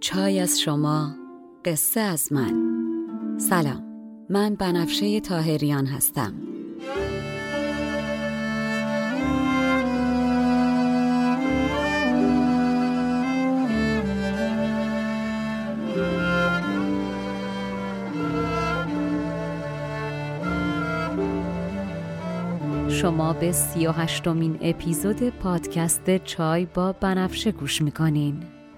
چای 0.00 0.40
از 0.40 0.60
شما 0.60 1.14
قصه 1.64 2.00
از 2.00 2.32
من. 2.32 2.54
سلام 3.38 3.84
من 4.30 4.54
بنفشه 4.54 5.20
تاهریان 5.20 5.86
هستم. 5.86 6.34
شما 22.88 23.32
به 23.32 23.52
سی 23.52 23.86
و 23.86 23.92
اپیزود 24.62 25.22
پادکست 25.22 26.16
چای 26.24 26.66
با 26.66 26.92
بنفشه 26.92 27.52
گوش 27.52 27.82
می‌کنین. 27.82 28.59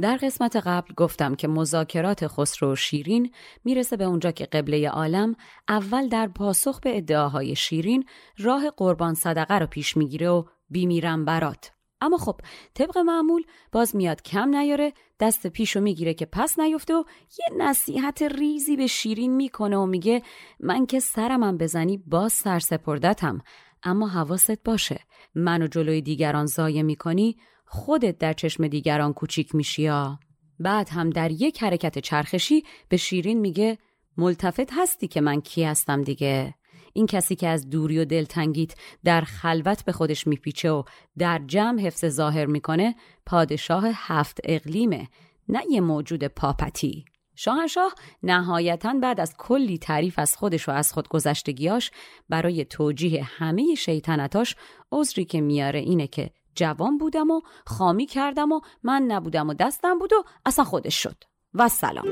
در 0.00 0.16
قسمت 0.16 0.56
قبل 0.56 0.94
گفتم 0.94 1.34
که 1.34 1.48
مذاکرات 1.48 2.26
خسرو 2.26 2.72
و 2.72 2.76
شیرین 2.76 3.32
می‌رسه 3.64 3.96
به 3.96 4.04
اونجا 4.04 4.30
که 4.30 4.44
قبله 4.44 4.88
عالم 4.88 5.34
اول 5.68 6.08
در 6.08 6.28
پاسخ 6.28 6.80
به 6.80 6.96
ادعاهای 6.96 7.56
شیرین 7.56 8.04
راه 8.38 8.70
قربان 8.70 9.14
صدقه 9.14 9.58
رو 9.58 9.66
پیش 9.66 9.96
می‌گیره 9.96 10.28
و 10.28 10.44
بیمیرم 10.70 11.24
برات. 11.24 11.70
اما 12.00 12.16
خب 12.16 12.40
طبق 12.74 12.98
معمول 12.98 13.42
باز 13.72 13.96
میاد 13.96 14.22
کم 14.22 14.56
نیاره 14.56 14.92
دست 15.20 15.46
پیشو 15.46 15.80
می‌گیره 15.80 16.14
که 16.14 16.26
پس 16.26 16.58
نیفته 16.58 16.94
و 16.94 17.04
یه 17.38 17.56
نصیحت 17.58 18.22
ریزی 18.22 18.76
به 18.76 18.86
شیرین 18.86 19.36
می‌کنه 19.36 19.76
و 19.76 19.86
میگه 19.86 20.22
من 20.60 20.86
که 20.86 21.00
سرمم 21.00 21.58
بزنی 21.58 21.98
باز 22.06 22.32
سرسپردتم 22.32 23.40
اما 23.82 24.08
حواست 24.08 24.62
باشه. 24.64 25.00
منو 25.34 25.66
جلوی 25.66 26.02
دیگران 26.02 26.46
زایه 26.46 26.82
می‌کنی 26.82 27.36
خودت 27.70 28.18
در 28.18 28.32
چشم 28.32 28.68
دیگران 28.68 29.12
کوچیک 29.12 29.54
میشی 29.54 29.82
یا 29.82 30.18
بعد 30.60 30.88
هم 30.88 31.10
در 31.10 31.30
یک 31.30 31.62
حرکت 31.62 31.98
چرخشی 31.98 32.64
به 32.88 32.96
شیرین 32.96 33.40
میگه 33.40 33.78
ملتفت 34.16 34.72
هستی 34.72 35.08
که 35.08 35.20
من 35.20 35.40
کی 35.40 35.64
هستم 35.64 36.02
دیگه؟ 36.02 36.54
این 36.92 37.06
کسی 37.06 37.36
که 37.36 37.48
از 37.48 37.70
دوری 37.70 37.98
و 37.98 38.04
دلتنگیت 38.04 38.74
در 39.04 39.20
خلوت 39.20 39.84
به 39.84 39.92
خودش 39.92 40.26
میپیچه 40.26 40.70
و 40.70 40.82
در 41.18 41.40
جمع 41.46 41.80
حفظ 41.80 42.04
ظاهر 42.06 42.46
می‌کنه 42.46 42.94
پادشاه 43.26 43.84
هفت 43.94 44.40
اقلیمه 44.44 45.08
نه 45.48 45.62
یه 45.70 45.80
موجود 45.80 46.24
پاپتی. 46.24 47.04
شاهنشاه 47.36 47.94
نهایتا 48.22 48.94
بعد 49.02 49.20
از 49.20 49.34
کلی 49.38 49.78
تعریف 49.78 50.18
از 50.18 50.36
خودش 50.36 50.68
و 50.68 50.72
از 50.72 50.92
خودگذشتگیاش 50.92 51.90
برای 52.28 52.64
توجیه 52.64 53.24
همه 53.24 53.74
شیطنتاش 53.74 54.56
عذری 54.92 55.24
که 55.24 55.40
میاره 55.40 55.78
اینه 55.78 56.06
که 56.06 56.30
جوان 56.54 56.98
بودم 56.98 57.30
و 57.30 57.40
خامی 57.66 58.06
کردم 58.06 58.52
و 58.52 58.60
من 58.82 59.02
نبودم 59.02 59.48
و 59.48 59.54
دستم 59.54 59.98
بود 59.98 60.12
و 60.12 60.24
اصلا 60.46 60.64
خودش 60.64 61.02
شد. 61.02 61.24
و 61.54 61.68
سلام. 61.68 62.06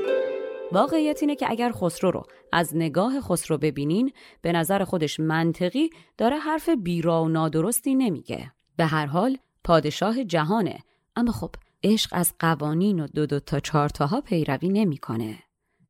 واقعیت 0.71 1.17
اینه 1.21 1.35
که 1.35 1.49
اگر 1.49 1.71
خسرو 1.71 2.11
رو 2.11 2.23
از 2.51 2.75
نگاه 2.75 3.21
خسرو 3.21 3.57
ببینین 3.57 4.11
به 4.41 4.51
نظر 4.51 4.83
خودش 4.83 5.19
منطقی 5.19 5.89
داره 6.17 6.37
حرف 6.37 6.69
بیرا 6.69 7.23
و 7.23 7.29
نادرستی 7.29 7.95
نمیگه. 7.95 8.51
به 8.77 8.85
هر 8.85 9.05
حال 9.05 9.37
پادشاه 9.63 10.23
جهانه. 10.23 10.79
اما 11.15 11.31
خب 11.31 11.51
عشق 11.83 12.09
از 12.11 12.33
قوانین 12.39 12.99
و 12.99 13.07
دو 13.07 13.25
دو 13.25 13.39
تا 13.39 13.59
چهار 13.59 13.89
تاها 13.89 14.21
پیروی 14.21 14.69
نمی‌کنه. 14.69 15.39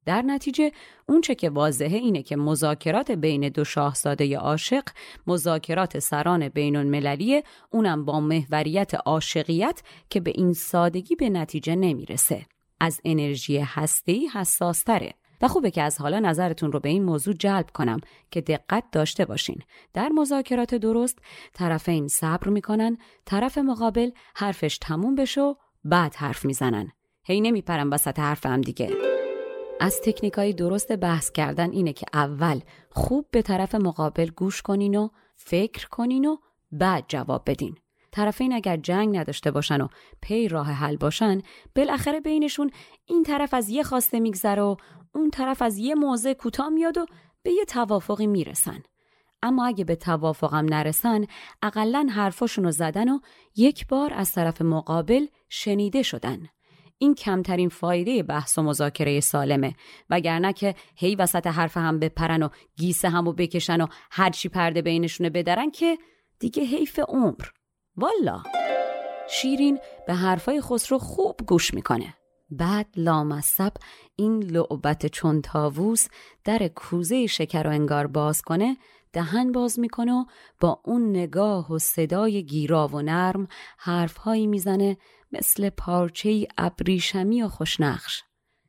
در 0.07 0.21
نتیجه 0.21 0.71
اونچه 1.09 1.35
که 1.35 1.49
واضحه 1.49 1.97
اینه 1.97 2.23
که 2.23 2.35
مذاکرات 2.35 3.11
بین 3.11 3.49
دو 3.49 3.63
شاهزاده 3.63 4.37
عاشق 4.37 4.83
مذاکرات 5.27 5.99
سران 5.99 6.49
بین 6.49 6.75
المللیه 6.75 7.43
اونم 7.71 8.05
با 8.05 8.19
محوریت 8.19 8.93
عاشقیت 8.95 9.81
که 10.09 10.19
به 10.19 10.31
این 10.35 10.53
سادگی 10.53 11.15
به 11.15 11.29
نتیجه 11.29 11.75
نمی‌رسه. 11.75 12.45
از 12.79 13.01
انرژی 13.05 13.57
هسته‌ای 13.57 14.27
حساس 14.27 14.83
تره 14.83 15.13
و 15.41 15.47
خوبه 15.47 15.71
که 15.71 15.81
از 15.81 16.01
حالا 16.01 16.19
نظرتون 16.19 16.71
رو 16.71 16.79
به 16.79 16.89
این 16.89 17.03
موضوع 17.03 17.33
جلب 17.33 17.69
کنم 17.73 18.01
که 18.31 18.41
دقت 18.41 18.83
داشته 18.91 19.25
باشین. 19.25 19.61
در 19.93 20.09
مذاکرات 20.09 20.75
درست 20.75 21.19
طرفین 21.53 22.07
صبر 22.07 22.49
می‌کنن 22.49 22.97
طرف 23.25 23.57
مقابل 23.57 24.09
حرفش 24.35 24.77
تموم 24.77 25.15
بشه 25.15 25.41
و 25.41 25.55
بعد 25.83 26.15
حرف 26.15 26.45
می‌زنن. 26.45 26.91
هی 27.23 27.41
نمیپرم 27.41 27.91
وسط 27.91 28.19
حرف 28.19 28.45
هم 28.45 28.61
دیگه. 28.61 29.16
از 29.79 30.01
تکنیکای 30.01 30.53
درست 30.53 30.91
بحث 30.91 31.31
کردن 31.31 31.71
اینه 31.71 31.93
که 31.93 32.05
اول 32.13 32.59
خوب 32.89 33.25
به 33.31 33.41
طرف 33.41 33.75
مقابل 33.75 34.29
گوش 34.29 34.61
کنین 34.61 34.95
و 34.95 35.09
فکر 35.35 35.87
کنین 35.87 36.25
و 36.25 36.37
بعد 36.71 37.05
جواب 37.07 37.43
بدین. 37.49 37.75
طرفین 38.11 38.53
اگر 38.53 38.77
جنگ 38.77 39.17
نداشته 39.17 39.51
باشن 39.51 39.81
و 39.81 39.87
پی 40.21 40.47
راه 40.47 40.71
حل 40.71 40.97
باشن 40.97 41.41
بالاخره 41.75 42.19
بینشون 42.19 42.71
این 43.05 43.23
طرف 43.23 43.53
از 43.53 43.69
یه 43.69 43.83
خواسته 43.83 44.19
میگذره 44.19 44.61
و 44.61 44.75
اون 45.15 45.29
طرف 45.29 45.61
از 45.61 45.77
یه 45.77 45.95
موضع 45.95 46.33
کوتاه 46.33 46.69
میاد 46.69 46.97
و 46.97 47.05
به 47.43 47.51
یه 47.51 47.65
توافقی 47.65 48.27
می‌رسن. 48.27 48.83
اما 49.43 49.65
اگه 49.65 49.83
به 49.83 49.95
توافقم 49.95 50.65
نرسن 50.65 51.25
اقلا 51.61 52.07
حرفاشون 52.11 52.63
رو 52.63 52.71
زدن 52.71 53.09
و 53.09 53.19
یک 53.55 53.87
بار 53.87 54.13
از 54.13 54.31
طرف 54.31 54.61
مقابل 54.61 55.25
شنیده 55.49 56.03
شدن. 56.03 56.49
این 56.97 57.15
کمترین 57.15 57.69
فایده 57.69 58.23
بحث 58.23 58.57
و 58.57 58.61
مذاکره 58.61 59.19
سالمه. 59.19 59.75
وگرنه 60.09 60.53
که 60.53 60.75
هی 60.95 61.15
وسط 61.15 61.47
حرف 61.47 61.77
هم 61.77 61.99
بپرن 61.99 62.43
و 62.43 62.49
گیسه 62.75 63.09
همو 63.09 63.33
بکشن 63.33 63.81
و 63.81 63.87
هرچی 64.11 64.49
پرده 64.49 64.81
بینشونه 64.81 65.29
بدرن 65.29 65.71
که 65.71 65.97
دیگه 66.39 66.63
حیف 66.63 66.99
عمر. 67.07 67.45
والا. 67.95 68.43
شیرین 69.29 69.79
به 70.07 70.13
حرفای 70.13 70.61
خسرو 70.61 70.97
خوب 70.97 71.39
گوش 71.47 71.73
می‌کنه. 71.73 72.13
بعد 72.49 72.87
لامصب 72.95 73.73
این 74.15 74.43
لعبت 74.43 75.05
چون 75.05 75.41
تاووس 75.41 76.07
در 76.43 76.67
کوزه 76.67 77.27
شکر 77.27 77.67
و 77.67 77.69
انگار 77.69 78.07
باز 78.07 78.41
کنه 78.41 78.77
دهن 79.13 79.51
باز 79.51 79.79
می‌کنه 79.79 80.13
و 80.13 80.25
با 80.59 80.81
اون 80.85 81.09
نگاه 81.09 81.73
و 81.73 81.79
صدای 81.79 82.43
گیرا 82.45 82.87
و 82.87 83.01
نرم 83.01 83.47
حرفهایی 83.77 84.47
می‌زنه 84.47 84.97
مثل 85.31 85.69
پارچه 85.69 86.47
ابریشمی 86.57 87.43
و 87.43 87.47
خوشنقش. 87.47 88.23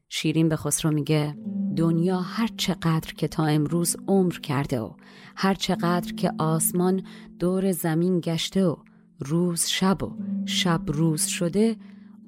شیرین 0.09 0.49
به 0.49 0.57
خسرو 0.57 0.91
میگه 0.91 1.37
دنیا 1.77 2.21
هر 2.21 2.49
چقدر 2.57 3.15
که 3.15 3.29
تا 3.29 3.45
امروز 3.45 3.97
عمر 4.09 4.33
کرده 4.33 4.81
و 4.81 4.93
هر 5.37 5.55
چقدر 5.55 6.13
که 6.13 6.33
آسمان 6.39 7.03
دور 7.39 7.73
زمین 7.73 8.21
گشته 8.21 8.67
و 8.67 8.77
روز 9.19 9.67
شب 9.67 10.03
و 10.03 10.17
شب 10.47 10.81
روز 10.87 11.27
شده 11.27 11.77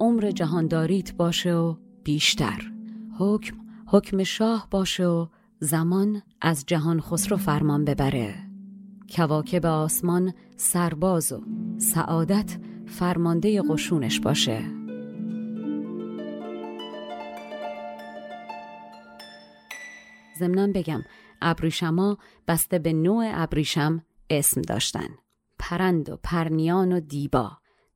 عمر 0.01 0.31
جهانداریت 0.31 1.15
باشه 1.15 1.55
و 1.55 1.77
بیشتر. 2.05 2.73
حکم 3.19 3.57
حکم 3.87 4.23
شاه 4.23 4.69
باشه 4.71 5.07
و 5.07 5.27
زمان 5.61 6.23
از 6.41 6.65
جهان 6.67 7.01
خسرو 7.01 7.37
فرمان 7.37 7.85
ببره. 7.85 8.35
کواکب 9.17 9.67
آسمان 9.67 10.33
سرباز 10.57 11.33
و 11.33 11.41
سعادت 11.79 12.59
فرمانده 12.91 13.63
قشونش 13.63 14.21
باشه. 14.21 14.63
ضمنا 20.39 20.67
بگم 20.67 21.03
ابریشما 21.43 22.19
بسته 22.49 22.79
به 22.79 22.93
نوع 22.93 23.31
ابریشم 23.35 24.05
اسم 24.31 24.63
داشتن. 24.63 25.09
پرند 25.59 26.11
و 26.11 26.19
پرنیان 26.23 26.93
و 26.93 27.01
دیبا. 27.01 27.51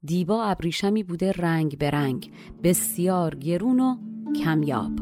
دیبا 0.04 0.44
ابریشمی 0.44 1.02
بوده 1.02 1.32
رنگ 1.32 1.78
به 1.78 1.90
رنگ 1.90 2.32
بسیار 2.62 3.34
گرون 3.34 3.80
و 3.80 3.96
کمیاب. 4.44 4.92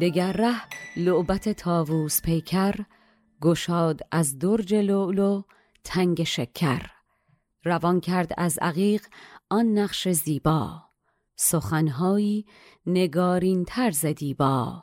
دگر 0.00 0.32
ره 0.32 0.60
لعبت 0.96 1.48
تاووس 1.48 2.22
پیکر 2.22 2.74
گشاد 3.40 4.00
از 4.10 4.38
درج 4.38 4.74
لولو 4.74 5.42
تنگ 5.84 6.24
شکر. 6.24 6.90
روان 7.64 8.00
کرد 8.00 8.32
از 8.36 8.58
عقیق 8.62 9.06
آن 9.50 9.78
نقش 9.78 10.08
زیبا. 10.08 10.82
سخنهایی 11.36 12.46
نگارین 12.86 13.64
طرز 13.64 14.06
دیبا. 14.06 14.82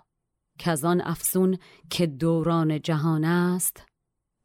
کزان 0.60 1.02
افسون 1.02 1.58
که 1.90 2.08
دوران 2.08 2.82
جهان 2.82 3.24
است 3.24 3.86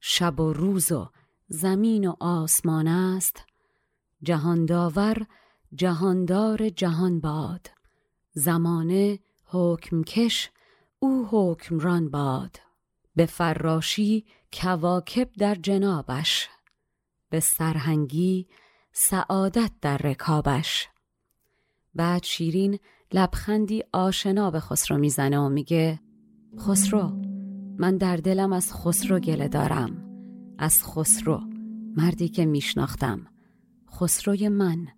شب 0.01 0.41
و 0.41 0.53
روز 0.53 0.93
و 0.93 1.09
زمین 1.49 2.09
و 2.09 2.15
آسمان 2.21 2.89
است. 2.89 3.45
جهان 4.23 4.67
داور 4.67 5.27
جهاندار 5.75 6.69
جهان 6.69 7.21
باد. 7.21 7.71
زمانه 8.33 9.19
حکمکش 9.45 10.51
او 10.99 11.29
حکمران 11.31 12.11
باد. 12.11 12.70
به 13.21 13.27
فراشی 13.27 14.25
کواکب 14.53 15.29
در 15.39 15.55
جنابش 15.55 16.49
به 17.31 17.41
سرهنگی 17.41 18.47
سعادت 18.93 19.71
در 19.81 19.97
رکابش. 19.97 20.89
بعد 21.95 22.25
شیرین 22.25 22.79
لبخندی 23.13 23.83
آشنا 23.93 24.51
به 24.51 24.61
خسرو 24.61 24.99
می‌زنه 24.99 25.39
و 25.39 25.49
میگه 25.49 26.01
خسرو 26.59 27.23
من 27.79 27.97
در 27.97 28.17
دلم 28.17 28.53
از 28.53 28.73
خسرو 28.75 29.19
گله 29.19 29.49
دارم. 29.49 30.05
از 30.59 30.85
خسرو 30.85 31.41
مردی 31.97 32.29
که 32.29 32.47
میشناختم. 32.47 33.27
خسروی 33.91 34.49
من 34.49 34.89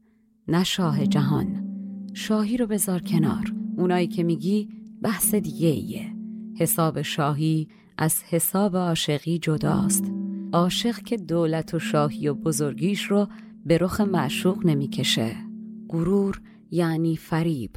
نه 0.48 0.64
شاه 0.64 1.06
جهان. 1.06 1.69
شاهی 2.14 2.56
رو 2.56 2.66
بذار 2.66 3.00
کنار. 3.00 3.52
اونایی 3.76 4.06
که 4.06 4.22
میگی 4.22 4.69
بحث 5.02 5.34
دیگه 5.34 5.69
ایه 5.69 6.16
حساب 6.58 7.02
شاهی 7.02 7.69
از 8.02 8.22
حساب 8.22 8.76
عاشقی 8.76 9.38
جداست. 9.38 10.12
عاشق 10.52 10.99
که 10.99 11.16
دولت 11.16 11.75
و 11.75 11.78
شاهی 11.78 12.28
و 12.28 12.34
بزرگیش 12.34 13.02
رو 13.04 13.28
به 13.66 13.78
رخ 13.78 14.00
معشوق 14.00 14.66
نمی‌کشه. 14.66 15.37
غرور 15.88 16.40
یعنی 16.70 17.16
فریب. 17.16 17.70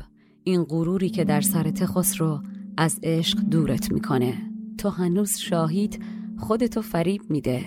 این 0.43 0.63
غروری 0.63 1.09
که 1.09 1.23
در 1.23 1.41
سر 1.41 1.73
رو 2.17 2.41
از 2.77 2.99
عشق 3.03 3.39
دورت 3.39 3.91
می‌کنه. 3.91 4.51
تو 4.77 4.89
هنوز 4.89 5.37
شاهید 5.37 6.03
خودتو 6.37 6.81
فریب 6.81 7.21
میده. 7.29 7.65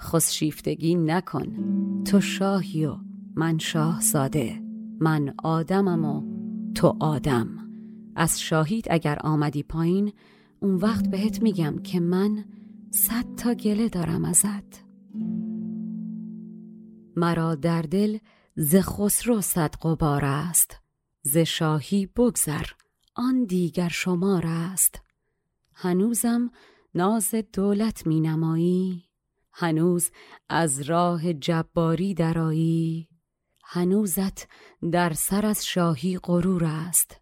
خسشیفتگی 0.00 0.94
نکن. 0.94 1.46
تو 2.04 2.20
شاهی 2.20 2.86
و 2.86 2.96
من 3.34 3.58
شاه 3.58 4.00
ساده. 4.00 4.62
من 5.00 5.34
آدمم 5.44 6.04
و 6.04 6.22
تو 6.74 6.96
آدم. 7.00 7.48
از 8.16 8.40
شاهید 8.40 8.86
اگر 8.90 9.18
آمدی 9.20 9.62
پایین 9.62 10.12
اون 10.64 10.74
وقت 10.74 11.10
بهت 11.10 11.42
میگم 11.42 11.78
که 11.78 12.00
من 12.00 12.44
صد 12.90 13.34
تا 13.36 13.54
گله 13.54 13.88
دارم 13.88 14.24
ازت. 14.24 14.84
مرا 17.16 17.54
در 17.54 17.82
دل 17.82 18.18
ز 18.56 18.76
خسرو 18.76 19.40
صد 19.40 19.74
قبار 19.82 20.24
است. 20.24 20.80
ز 21.22 21.36
شاهی 21.38 22.06
بگذر 22.06 22.66
آن 23.14 23.44
دیگر 23.44 23.88
شمار 23.88 24.46
است. 24.46 25.02
هنوزم 25.74 26.50
ناز 26.94 27.34
دولت 27.52 28.06
می 28.06 28.20
نمایی. 28.20 29.04
هنوز 29.52 30.10
از 30.48 30.80
راه 30.80 31.32
جباری 31.32 32.14
درایی 32.14 33.08
هنوزت 33.64 34.48
در 34.92 35.12
سر 35.12 35.46
از 35.46 35.66
شاهی 35.66 36.18
غرور 36.18 36.64
است. 36.64 37.20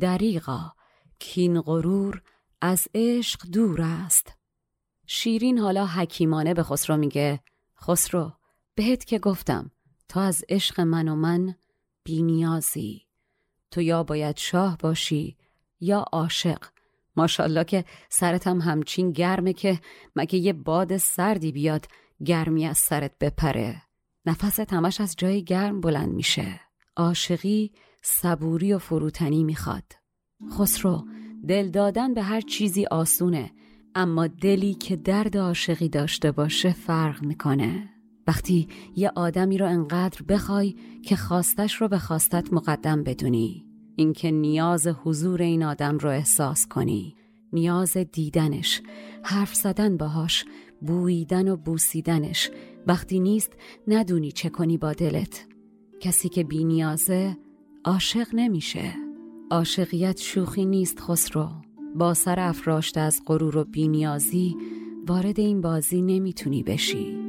دریغا 0.00 0.72
کین 1.18 1.60
غرور 1.60 2.22
از 2.60 2.88
عشق 2.94 3.46
دور 3.46 3.82
است. 3.82 4.32
شیرین 5.06 5.58
حالا 5.58 5.86
حکیمانه 5.86 6.54
به 6.54 6.62
خسرو 6.62 6.96
میگه 6.96 7.40
خسرو 7.80 8.32
بهت 8.74 9.04
که 9.04 9.18
گفتم 9.18 9.70
تا 10.08 10.20
از 10.22 10.44
عشق 10.48 10.80
من 10.80 11.08
و 11.08 11.14
من 11.14 11.54
بینیازی 12.04 13.02
تو 13.70 13.82
یا 13.82 14.02
باید 14.02 14.36
شاه 14.36 14.78
باشی 14.78 15.36
یا 15.80 15.98
عاشق. 15.98 16.64
ماشالله 17.16 17.64
که 17.64 17.84
سرت 18.08 18.46
هم 18.46 18.60
همچین 18.60 19.12
گرمه 19.12 19.52
که 19.52 19.80
مگه 20.16 20.38
یه 20.38 20.52
باد 20.52 20.96
سردی 20.96 21.52
بیاد 21.52 21.86
گرمی 22.24 22.66
از 22.66 22.78
سرت 22.78 23.18
بپره. 23.20 23.82
نفست 24.26 24.72
همش 24.72 25.00
از 25.00 25.14
جای 25.18 25.44
گرم 25.44 25.80
بلند 25.80 26.12
میشه. 26.12 26.60
عاشقی 26.96 27.72
صبوری 28.02 28.72
و 28.72 28.78
فروتنی 28.78 29.44
می‌خواد. 29.44 29.92
خسرو 30.52 31.04
دل 31.48 31.68
دادن 31.68 32.14
به 32.14 32.22
هر 32.22 32.40
چیزی 32.40 32.86
آسونه 32.86 33.50
اما 33.94 34.26
دلی 34.26 34.74
که 34.74 34.96
درد 34.96 35.36
عاشقی 35.36 35.88
داشته 35.88 36.32
باشه 36.32 36.72
فرق 36.72 37.22
می‌کنه. 37.22 37.88
وقتی 38.26 38.68
یه 38.96 39.12
آدمی 39.14 39.58
رو 39.58 39.66
انقدر 39.66 40.22
بخوای 40.22 40.74
که 41.02 41.16
خواستش 41.16 41.74
رو 41.74 41.88
به 41.88 41.98
خواستت 41.98 42.52
مقدم 42.52 43.02
بدونی 43.02 43.64
اینکه 43.96 44.30
نیاز 44.30 44.86
حضور 44.86 45.42
این 45.42 45.62
آدم 45.62 45.98
رو 45.98 46.10
احساس 46.10 46.66
کنی 46.66 47.16
نیاز 47.52 47.96
دیدنش 47.96 48.82
حرف 49.22 49.54
زدن 49.54 49.96
باهاش 49.96 50.44
بویدن 50.80 51.48
و 51.48 51.56
بوسیدنش 51.56 52.50
وقتی 52.86 53.20
نیست 53.20 53.52
ندونی 53.88 54.32
چه 54.32 54.48
کنی 54.48 54.78
با 54.78 54.92
دلت. 54.92 55.46
کسی 56.00 56.28
که 56.28 56.44
بی 56.44 56.64
نیازه 56.64 57.36
عاشق 57.84 58.26
نمیشه. 58.32 59.05
عاشقیت 59.50 60.20
شوخی 60.20 60.64
نیست 60.64 61.00
خسرو. 61.00 61.48
با 61.94 62.14
سر 62.14 62.40
افراشته 62.40 63.00
از 63.00 63.22
غرور 63.26 63.56
و 63.56 63.64
بینیازی 63.64 64.56
وارد 65.06 65.40
این 65.40 65.60
بازی 65.60 66.02
نمی‌تونی 66.02 66.62
بشی. 66.62 67.26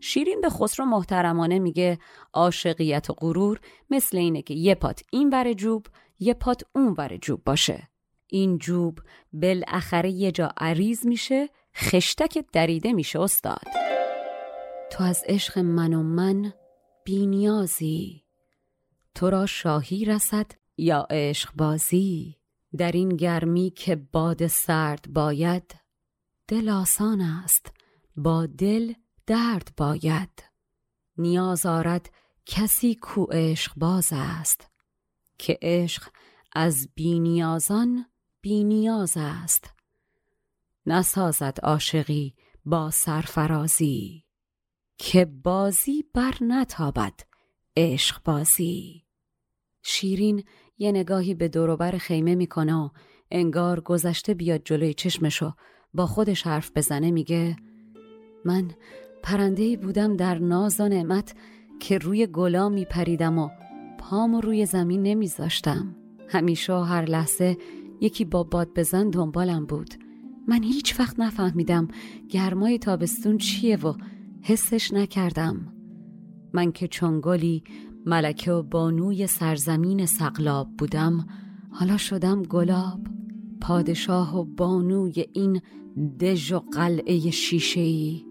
شیرین 0.00 0.40
به 0.40 0.48
خسرو 0.48 0.86
محترمانه 0.86 1.58
میگه 1.58 1.98
عاشقیت 2.32 3.10
و 3.10 3.12
غرور 3.12 3.60
مثل 3.90 4.16
اینه 4.16 4.42
که 4.42 4.54
یه 4.54 4.74
پات 4.74 5.02
این 5.12 5.30
ور 5.32 5.52
جوب 5.52 5.86
یه 6.18 6.34
پات 6.34 6.62
اون 6.74 6.94
ور 6.98 7.16
جوب 7.16 7.44
باشه. 7.44 7.88
این 8.26 8.58
جوب 8.58 8.98
بالاخره 9.32 10.10
یه 10.10 10.32
جا 10.32 10.52
عریض 10.56 11.06
میشه 11.06 11.48
خشتک 11.76 12.44
دریده 12.52 12.92
میشه 12.92 13.20
استاد. 13.20 13.66
تو 14.90 15.04
از 15.04 15.24
عشق 15.26 15.58
من 15.58 15.94
و 15.94 16.02
من 16.02 16.52
بینیازی. 17.04 18.24
تو 19.14 19.30
را 19.30 19.46
شاهی 19.46 20.04
رسد 20.04 20.46
یا 20.76 21.06
عشق 21.10 21.50
بازی؟ 21.54 22.36
در 22.76 22.92
این 22.92 23.08
گرمی 23.08 23.70
که 23.70 23.96
باد 23.96 24.46
سرد 24.46 25.12
باید 25.12 25.74
دل 26.48 26.68
آسان 26.68 27.20
است 27.20 27.72
با 28.16 28.46
دل 28.46 28.92
درد 29.26 29.68
باید. 29.76 30.42
نیاز 31.18 31.66
آرد 31.66 32.10
کسی 32.46 32.94
کو 32.94 33.24
عشق 33.24 33.72
باز 33.76 34.08
است. 34.12 34.70
که 35.38 35.58
عشق 35.62 36.08
از 36.52 36.88
بینیازان 36.94 38.06
بینیاز 38.40 39.12
است. 39.16 39.74
نسازد 40.86 41.58
عاشقی 41.62 42.34
با 42.64 42.90
سرفرازی 42.90 44.24
که 44.98 45.24
بازی 45.24 46.04
بر 46.14 46.34
نتابد 46.40 47.14
عشق 47.76 48.22
بازی. 48.24 49.04
شیرین 49.82 50.44
یه 50.78 50.92
نگاهی 50.92 51.34
به 51.34 51.48
دوروبر 51.48 51.92
خیمه 51.98 52.34
می‌کنه 52.34 52.74
و 52.74 52.88
انگار 53.30 53.80
گذشته 53.80 54.34
بیاد 54.34 54.62
جلوی 54.64 54.94
چشمشو 54.94 55.52
با 55.94 56.06
خودش 56.06 56.42
حرف 56.42 56.70
بزنه 56.74 57.10
میگه 57.10 57.56
من 58.44 58.70
پرندهی 59.22 59.76
بودم 59.76 60.16
در 60.16 60.38
ناز 60.38 60.80
و 60.80 60.88
نعمت 60.88 61.34
که 61.80 61.98
روی 61.98 62.26
گلا 62.26 62.68
میپریدم 62.68 63.38
و 63.38 63.50
پامو 64.10 64.40
روی 64.40 64.66
زمین 64.66 65.02
نمیذاشتم. 65.02 65.96
همیشه 66.28 66.72
و 66.72 66.80
هر 66.82 67.04
لحظه 67.04 67.56
یکی 68.00 68.24
با 68.24 68.42
باد 68.42 68.74
بزن 68.74 69.10
دنبالم 69.10 69.66
بود. 69.66 69.94
من 70.48 70.62
هیچ 70.62 71.00
وقت 71.00 71.20
نفهمیدم 71.20 71.88
گرمای 72.28 72.78
تابستون 72.78 73.38
چیه 73.38 73.76
و 73.76 73.94
حسش 74.42 74.92
نکردم. 74.92 75.72
من 76.52 76.72
که 76.72 76.88
چون 76.88 77.20
گلی 77.22 77.62
ملکه 78.06 78.52
و 78.52 78.62
بانوی 78.62 79.26
سرزمین 79.26 80.06
سقلاب 80.06 80.68
بودم 80.78 81.26
حالا 81.70 81.96
شدم 81.96 82.42
گلاب 82.42 83.00
پادشاه 83.60 84.38
و 84.40 84.44
بانوی 84.44 85.24
این 85.32 85.60
دژ 86.20 86.52
و 86.52 86.58
قلعه 86.58 87.30
شیشه 87.30 87.80
ای 87.80 88.26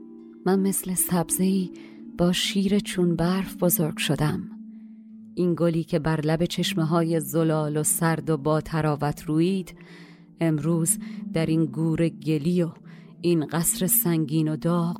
من 0.45 0.59
مثل 0.59 0.93
سبزهی 0.93 1.71
با 2.17 2.31
شیر 2.31 2.79
چون 2.79 3.15
برف 3.15 3.57
بزرگ 3.57 3.97
شدم. 3.97 4.54
این 5.35 5.55
گلی 5.57 5.83
که 5.83 5.99
بر 5.99 6.21
لب 6.21 6.45
چشمه 6.45 6.85
های 6.85 7.19
زلال 7.19 7.77
و 7.77 7.83
سرد 7.83 8.29
و 8.29 8.37
با 8.37 8.61
تراوت 8.61 9.23
روید 9.23 9.75
امروز 10.39 10.97
در 11.33 11.45
این 11.45 11.65
گور 11.65 12.09
گلی 12.09 12.63
و 12.63 12.71
این 13.21 13.45
قصر 13.45 13.87
سنگین 13.87 14.47
و 14.47 14.55
داغ 14.55 14.97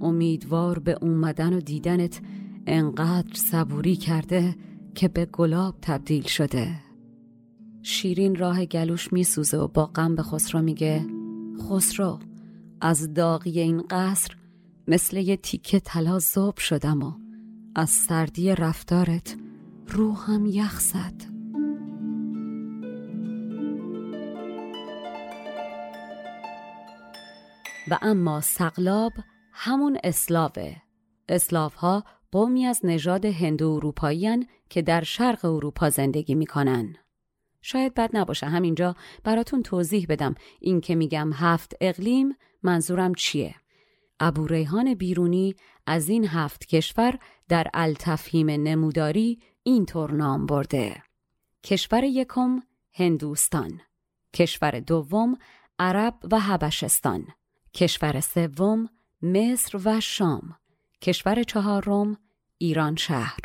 امیدوار 0.00 0.78
به 0.78 0.98
اومدن 1.00 1.52
و 1.52 1.60
دیدنت 1.60 2.20
انقدر 2.66 3.34
صبوری 3.34 3.96
کرده 3.96 4.56
که 4.94 5.08
به 5.08 5.26
گلاب 5.26 5.74
تبدیل 5.82 6.22
شده. 6.22 6.68
شیرین 7.82 8.34
راه 8.34 8.64
گلوش 8.64 9.12
میسوزه 9.12 9.56
و 9.56 9.68
با 9.68 9.86
غم 9.86 10.14
به 10.14 10.22
خسرو 10.22 10.62
میگه 10.62 11.06
خسرو 11.68 12.18
از 12.80 13.14
داغی 13.14 13.60
این 13.60 13.82
قصر 13.90 14.36
مثل 14.88 15.16
یه 15.16 15.36
تیکه 15.36 15.80
طلا 15.80 16.18
زوب 16.18 16.58
شدم 16.58 17.02
و 17.02 17.12
از 17.74 17.90
سردی 17.90 18.54
رفتارت 18.54 19.36
روحم 19.88 20.46
یخ 20.46 20.80
زد 20.80 21.22
و 27.90 27.98
اما 28.02 28.40
سقلاب 28.40 29.12
همون 29.52 29.98
اسلاوه 30.04 30.76
اسلاف 31.28 31.74
ها 31.74 32.04
قومی 32.32 32.66
از 32.66 32.80
نژاد 32.84 33.24
هندو 33.24 33.70
اروپاییان 33.70 34.46
که 34.68 34.82
در 34.82 35.02
شرق 35.02 35.44
اروپا 35.44 35.90
زندگی 35.90 36.34
می‌کنن. 36.34 36.96
شاید 37.62 37.94
بد 37.94 38.10
نباشه 38.12 38.46
همینجا 38.46 38.96
براتون 39.24 39.62
توضیح 39.62 40.06
بدم 40.08 40.34
این 40.60 40.80
که 40.80 40.94
میگم 40.94 41.32
هفت 41.32 41.74
اقلیم 41.80 42.36
منظورم 42.62 43.14
چیه. 43.14 43.54
ابو 44.20 44.46
ریحان 44.46 44.94
بیرونی 44.94 45.54
از 45.86 46.08
این 46.08 46.26
هفت 46.26 46.66
کشور 46.66 47.18
در 47.48 47.66
التفهیم 47.74 48.50
نموداری 48.50 49.38
اینطور 49.66 50.12
نام 50.12 50.46
برده. 50.46 51.02
کشور 51.64 52.04
یکم 52.04 52.62
هندوستان، 52.92 53.80
کشور 54.34 54.80
دوم 54.80 55.38
عرب 55.78 56.14
و 56.32 56.40
حبشستان، 56.40 57.26
کشور 57.74 58.20
سوم 58.20 58.88
مصر 59.22 59.80
و 59.84 60.00
شام، 60.00 60.56
کشور 61.02 61.42
چهارم 61.42 62.16
ایران 62.58 62.96
شهر. 62.96 63.40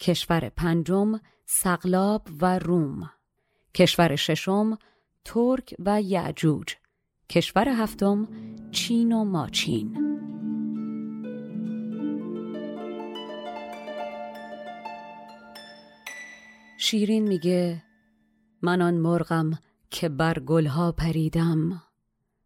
کشور 0.00 0.48
پنجم 0.48 1.20
سقلاب 1.46 2.28
و 2.40 2.58
روم. 2.58 3.10
کشور 3.74 4.16
ششم 4.16 4.78
ترک 5.24 5.74
و 5.78 6.02
یعجوج 6.02 6.74
کشور 7.30 7.68
هفتم 7.68 8.28
چین 8.70 9.12
و 9.12 9.24
ماچین. 9.24 10.05
شیرین 16.78 17.28
میگه 17.28 17.82
من 18.62 18.82
آن 18.82 18.94
مرغم 18.94 19.58
که 19.90 20.08
بر 20.08 20.38
گلها 20.38 20.92
پریدم. 20.92 21.82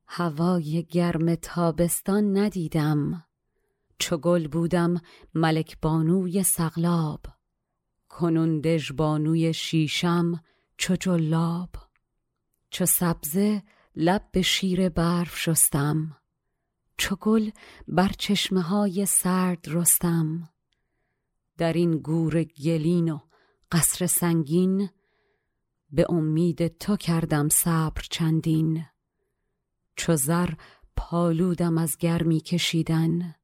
هوای 0.07 0.87
گرم 0.91 1.35
تابستان 1.35 2.39
ندیدم. 2.39 3.25
چو 3.99 4.17
گل 4.17 4.49
بودم 4.49 5.01
ملک 5.35 5.81
بانوی 5.81 6.43
سغلاب 6.43 7.21
کنون 8.09 8.63
بانوی 8.97 9.55
شیشم 9.55 10.41
چو 10.77 10.97
جلاب. 10.97 11.71
چو 12.71 12.87
سبزه 12.87 13.63
لب 13.97 14.29
به 14.33 14.43
شیر 14.43 14.89
برف 14.89 15.39
شستم. 15.39 16.17
چو 16.97 17.17
گل 17.17 17.51
بر 17.89 18.13
چشمه 18.19 18.61
های 18.61 19.07
سرد 19.07 19.65
رستم. 19.69 20.49
در 21.59 21.73
این 21.73 21.99
گور 21.99 22.43
گلین 22.43 23.09
و 23.09 23.30
قصر 23.73 24.07
سنگین 24.07 24.91
به 25.91 26.07
امید 26.09 26.79
تو 26.79 26.97
کردم 26.97 27.49
صبر 27.49 28.03
چندین. 28.11 28.85
چو 29.97 30.17
زر 30.17 30.51
پالودم 30.97 31.79
از 31.79 31.97
گرمی 31.97 32.41
کشیدن 32.41 33.35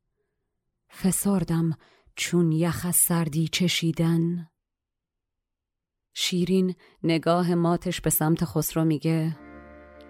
فسردم 1.03 1.79
چون 2.17 2.53
یخ 2.53 2.87
از 2.89 2.97
سردی 2.97 3.49
چشیدن. 3.49 4.49
شیرین 6.15 6.75
نگاه 7.03 7.55
ماتش 7.55 8.01
به 8.01 8.11
سمت 8.11 8.45
خسرو 8.45 8.85
میگه 8.85 9.37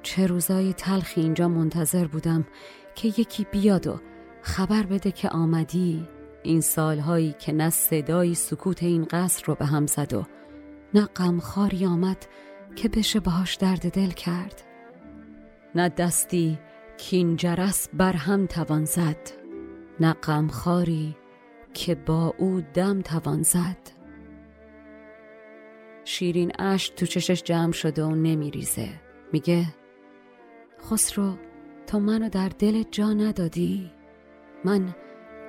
چه 0.02 0.26
روزای 0.26 0.72
تلخی 0.72 1.20
اینجا 1.20 1.48
منتظر 1.48 2.06
بودم 2.06 2.46
که 2.94 3.08
یکی 3.08 3.44
بیاد 3.44 3.86
و 3.86 4.00
خبر 4.42 4.82
بده 4.82 5.12
که 5.12 5.28
آمدی. 5.28 6.15
این 6.46 6.60
سالهایی 6.60 7.34
که 7.38 7.52
نه 7.52 7.70
صدایی 7.70 8.34
سکوت 8.34 8.82
این 8.82 9.04
قصر 9.04 9.44
رو 9.46 9.54
به 9.54 9.66
هم 9.66 9.86
زد 9.86 10.14
و 10.14 10.24
نه 10.94 11.08
آمد 11.86 12.26
که 12.76 12.88
بشه 12.88 13.20
باهاش 13.20 13.54
درد 13.54 13.90
دل 13.90 14.10
کرد. 14.10 14.62
نه 15.74 15.88
دستی 15.88 16.58
کین 16.98 17.36
جرس 17.36 17.88
بر 17.92 18.12
هم 18.12 18.46
توان 18.46 18.84
زد 18.84 19.30
نه 20.00 20.16
که 21.74 21.94
با 21.94 22.34
او 22.38 22.60
دم 22.74 23.00
توان 23.00 23.42
زد. 23.42 23.78
شیرین 26.04 26.52
اش 26.58 26.88
تو 26.88 27.06
چشش 27.06 27.42
جمع 27.42 27.72
شده 27.72 28.04
و 28.04 28.14
نمیریزه. 28.14 28.88
میگه 29.32 29.64
خسرو 30.90 31.34
تو 31.86 32.00
منو 32.00 32.28
در 32.28 32.48
دل 32.48 32.82
جا 32.82 33.12
ندادی. 33.12 33.90
من 34.64 34.94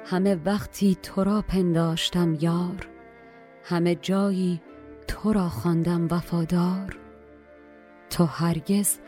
همه 0.10 0.36
وقتی 0.46 0.98
تو 1.04 1.24
را 1.24 1.44
پنداشتم 1.48 2.38
یار 2.42 2.88
همه 3.64 3.96
جایی 3.96 4.62
تو 5.08 5.34
را 5.34 5.50
خواندم 5.50 6.08
وفادار. 6.12 7.00
تو 8.10 8.26
هرگز 8.26 9.00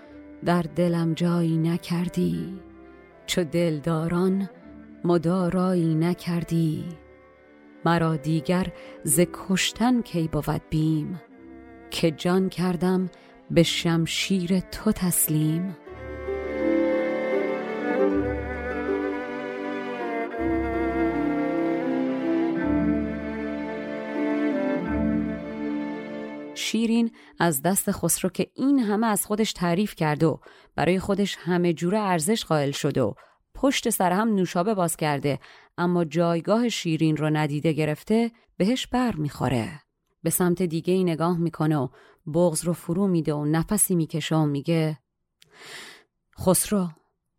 در 0.45 0.61
دلم 0.61 1.13
جایی 1.13 1.57
نکردی 1.57 2.59
چو 3.25 3.43
دلداران 3.43 4.49
مدارایی 5.03 5.95
نکردی. 5.95 6.85
مرا 7.85 8.15
دیگر 8.15 8.67
ز 9.03 9.19
کشتن 9.33 10.01
کی 10.01 10.27
بود 10.27 10.61
بیم 10.69 11.21
که 11.91 12.11
جان 12.11 12.49
کردم 12.49 13.09
به 13.51 13.63
شمشیر 13.63 14.59
تو 14.59 14.91
تسلیم. 14.91 15.75
شیرین 26.69 27.11
از 27.39 27.61
دست 27.61 27.91
خسرو 27.91 28.29
که 28.29 28.51
این 28.55 28.79
همه 28.79 29.07
از 29.07 29.25
خودش 29.25 29.53
تعریف 29.53 29.95
کرد 29.95 30.23
و 30.23 30.39
برای 30.75 30.99
خودش 30.99 31.37
همه 31.39 31.73
جوره 31.73 31.99
ارزش 31.99 32.45
قائل 32.45 32.71
شد 32.71 32.97
و 32.97 33.15
پشت 33.55 33.89
سر 33.89 34.11
هم 34.11 34.35
نوشابه 34.35 34.73
باز 34.73 34.97
کرده 34.97 35.39
اما 35.77 36.05
جایگاه 36.05 36.69
شیرین 36.69 37.17
رو 37.17 37.29
ندیده 37.29 37.73
گرفته 37.73 38.31
بهش 38.57 38.87
بر 38.87 39.15
می‌خوره. 39.15 39.81
به 40.23 40.29
سمت 40.29 40.61
دیگه 40.61 40.93
ای 40.93 41.03
نگاه 41.03 41.37
می‌کنه 41.37 41.77
و 41.77 41.87
بغز 42.33 42.65
رو 42.65 42.73
فرو 42.73 43.07
میده 43.07 43.33
و 43.33 43.45
نفسی 43.45 43.95
می‌کشه 43.95 44.35
و 44.35 44.45
میگه 44.45 44.97
خسرو 46.39 46.87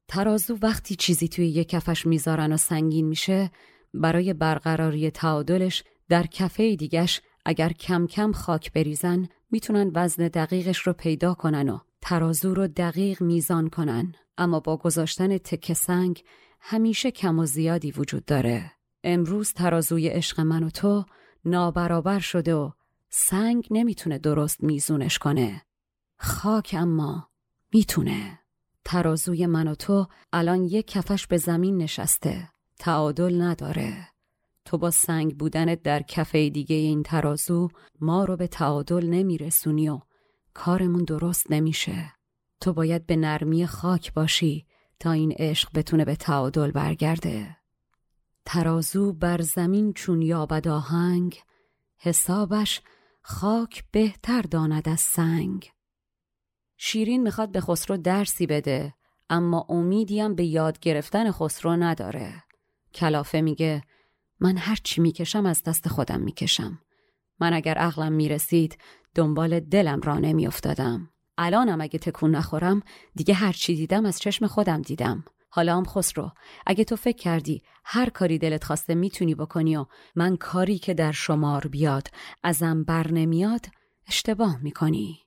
ترازو 0.09 0.59
وقتی 0.63 0.95
چیزی 0.95 1.29
توی 1.29 1.49
یه 1.49 1.65
کفش 1.65 2.07
می‌ذارن 2.07 2.53
و 2.53 2.57
سنگین 2.57 3.07
میشه 3.07 3.51
برای 3.95 4.35
برقراری 4.35 5.11
تعادلش 5.11 5.85
در 6.09 6.27
کفه 6.27 6.77
دیگش 6.77 7.21
اگر 7.44 7.73
کم 7.73 8.06
کم 8.06 8.32
خاک 8.32 8.73
بریزن 8.73 9.28
می‌تونن 9.50 9.90
وزن 9.94 10.28
دقیقش 10.28 10.78
رو 10.78 10.92
پیدا 10.92 11.35
کنن 11.35 11.68
و 11.68 11.78
ترازو 12.00 12.54
رو 12.54 12.66
دقیق 12.66 13.23
میزان 13.23 13.68
کنن. 13.68 14.14
اما 14.38 14.61
با 14.61 14.76
گذاشتن 14.76 15.38
تکه 15.38 15.75
سنگ 15.75 16.23
همیشه 16.61 17.11
کم 17.11 17.38
و 17.38 17.47
زیادی 17.47 17.92
وجود 17.92 18.25
داره. 18.25 18.73
امروز 19.04 19.52
ترازوی 19.52 20.09
عشق 20.09 20.40
من 20.40 20.62
و 20.62 20.70
تو 20.70 21.04
نابرابر 21.44 22.18
شده 22.18 22.54
و 22.54 22.70
سنگ 23.11 23.66
نمی‌تونه 23.70 24.18
درست 24.18 24.62
میزونش 24.62 25.18
کنه. 25.18 25.62
خاک 26.16 26.76
اما 26.78 27.28
می‌تونه. 27.73 28.38
ترازوی 28.85 29.47
من 29.47 29.68
و 29.68 29.75
تو 29.75 30.06
الان 30.32 30.64
یک 30.64 30.87
کفش 30.87 31.26
به 31.26 31.37
زمین 31.37 31.76
نشسته. 31.78 32.49
تعادل 32.78 33.42
نداره. 33.42 34.10
تو 34.71 34.79
با 34.79 34.91
سنگ 34.91 35.37
بودنت 35.37 35.83
در 35.83 36.03
کفه 36.03 36.49
دیگه 36.50 36.77
این 36.77 37.03
ترازو 37.03 37.69
ما 38.00 38.25
رو 38.25 38.37
به 38.37 38.47
تعادل 38.47 39.07
نمیرسونی 39.07 39.89
و 39.89 40.00
کارمون 40.55 41.05
درست 41.05 41.50
نمیشه. 41.50 42.12
تو 42.61 42.73
باید 42.73 43.07
به 43.07 43.17
نرمی 43.17 43.67
خاک 43.67 44.15
باشی 44.15 44.67
تا 45.00 45.12
این 45.12 45.33
عشق 45.33 45.69
بتونه 45.75 46.05
به 46.05 46.17
تعادل 46.17 46.71
برگرده. 46.71 47.57
ترازو 48.45 49.12
بر 49.12 49.41
زمین 49.41 49.93
چون 49.93 50.23
یابد 50.23 50.69
آهنگ 50.69 51.41
حسابش 51.99 52.81
خاک 53.23 53.85
بهتر 53.91 54.43
داند 54.43 54.89
از 54.89 55.00
سنگ. 55.00 55.71
شیرین 56.77 57.23
می‌خواد 57.23 57.53
به 57.53 57.61
خسرو 57.61 57.97
درسی 57.97 58.47
بده 58.47 58.95
اما 59.31 59.67
امیدیم 59.69 60.35
به 60.35 60.45
یاد 60.45 60.79
گرفتن 60.79 61.31
خسرو 61.31 61.77
نداره. 61.77 62.45
کلافه 62.95 63.41
میگه 63.41 63.83
من 64.40 64.56
هر 64.56 64.78
چی 64.85 65.00
می‌کشم 65.00 65.47
از 65.47 65.62
دست 65.62 65.88
خودم 65.88 66.20
می‌کشم. 66.20 66.78
من 67.40 67.52
اگر 67.52 67.75
عقلم 67.75 68.12
می‌رسید 68.12 68.78
دنبال 69.14 69.61
دلم 69.61 70.00
را 70.00 70.18
نمیافتادم. 70.18 71.11
الانم 71.38 71.80
اگه 71.80 71.99
تکون 71.99 72.30
نخورم 72.30 72.82
دیگه 73.14 73.35
هر 73.35 73.52
چی 73.52 73.75
دیدم 73.75 74.06
از 74.06 74.18
چشم 74.18 74.47
خودم 74.47 74.82
دیدم. 74.82 75.25
حالا 75.50 75.76
هم 75.76 75.85
خسرو 75.85 76.30
اگه 76.66 76.85
تو 76.85 76.97
فکر 76.97 77.16
کردی 77.16 77.62
هر 77.85 78.11
کاری 78.11 78.38
دلت 78.38 78.64
خواسته 78.64 78.94
می‌تونی 78.94 79.35
بکنی 79.35 79.76
و 79.76 79.87
من 80.16 80.37
کاری 80.37 80.78
که 80.78 80.94
در 80.94 81.12
شمار 81.12 81.66
بیاد 81.66 82.09
ازم 82.42 82.85
بر 82.85 83.11
نمیاد 83.11 83.66
اشتباه 84.06 84.62
می‌کنی. 84.62 85.18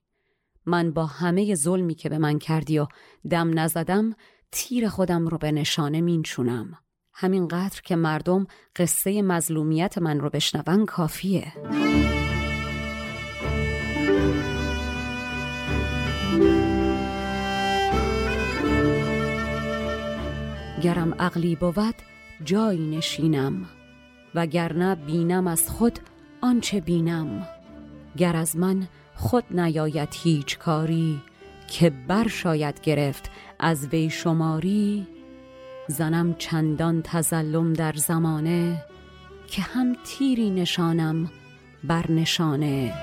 من 0.65 0.91
با 0.91 1.05
همه 1.05 1.55
ظلمی 1.55 1.96
که 1.96 2.10
به 2.10 2.17
من 2.17 2.39
کردی 2.39 2.79
و 2.79 2.88
دم 3.29 3.60
نزدم 3.60 4.15
تیر 4.51 4.89
خودم 4.89 5.27
رو 5.27 5.38
به 5.38 5.51
نشانه 5.51 6.01
مینچونم 6.01 6.77
همینقدر 7.13 7.82
که 7.82 7.96
مردم 7.96 8.48
قصه 8.75 9.22
مظلومیت 9.22 9.98
من 9.98 10.20
رو 10.20 10.29
بشنون 10.29 10.86
کافیه. 10.86 11.53
گرم 20.82 21.13
عقلی 21.19 21.56
بود 21.56 21.95
جایی 22.43 22.97
نشینم. 22.97 23.65
وگرنه 24.36 24.95
بینم 24.95 25.47
از 25.47 25.69
خود 25.69 25.99
آنچه 26.41 26.82
بینم. 26.82 27.47
گر 28.17 28.36
از 28.36 28.56
من 28.56 28.88
خود 29.15 29.43
نیاید 29.60 30.10
هیچ 30.23 30.58
کاری 30.60 31.21
که 31.67 31.89
بر 31.89 32.28
شاید 32.28 32.82
گرفت 32.82 33.32
از 33.60 33.88
وی 33.88 34.10
شماری 34.10 35.08
زنم 35.88 36.34
چندان 36.34 37.02
تزلم 37.02 37.74
در 37.74 37.93
زمانه 37.93 38.86
که 39.48 39.62
هم 39.62 39.96
تیری 40.04 40.50
نشانم 40.50 41.32
بر 41.84 42.12
نشانه 42.12 42.93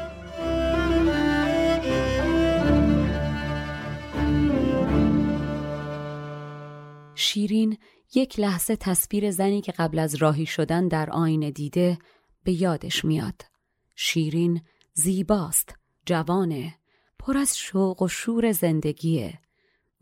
شیرین 7.15 7.79
یک 8.15 8.41
لحظه 8.41 8.77
تصویر 8.77 9.31
زنی 9.31 9.61
که 9.61 9.73
قبل 9.73 9.99
از 9.99 10.15
راهی 10.15 10.47
شدن 10.47 10.89
در 10.89 11.11
آینه 11.11 11.51
دیده 11.51 11.99
به 12.45 12.53
یادش 12.53 13.05
میاد. 13.05 13.43
شیرین 13.95 14.61
زیباست، 14.95 15.75
جوانه، 16.07 16.75
پر 17.19 17.37
از 17.37 17.59
شوق 17.59 18.03
و 18.03 18.09
شور 18.09 18.53
زندگیه. 18.53 19.39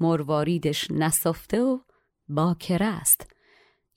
مرواریدش 0.01 0.91
نسفته 0.91 1.62
و 1.62 1.79
باکره 2.29 2.87
است. 2.87 3.31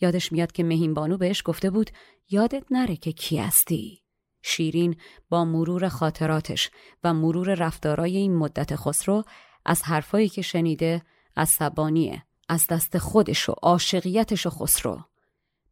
یادش 0.01 0.31
میاد 0.31 0.51
که 0.51 0.63
مهینبانو 0.63 1.17
بهش 1.17 1.41
گفته 1.45 1.69
بود 1.69 1.91
یادت 2.29 2.63
نره 2.71 2.95
که 2.95 3.11
کی 3.11 3.37
هستی. 3.37 4.01
شیرین 4.41 4.95
با 5.29 5.45
مرور 5.45 5.89
خاطراتش 5.89 6.69
و 7.03 7.13
مرور 7.13 7.53
رفتارای 7.53 8.17
این 8.17 8.35
مدت 8.35 8.75
خسرو 8.75 9.23
از 9.65 9.83
حرفایی 9.83 10.29
که 10.29 10.41
شنیده 10.41 11.01
عصبانیه 11.37 12.23
از 12.49 12.67
دست 12.67 12.97
خودش 12.97 13.49
و 13.49 13.51
عاشقیتش 13.51 14.45
و 14.45 14.49
خسرو 14.49 14.99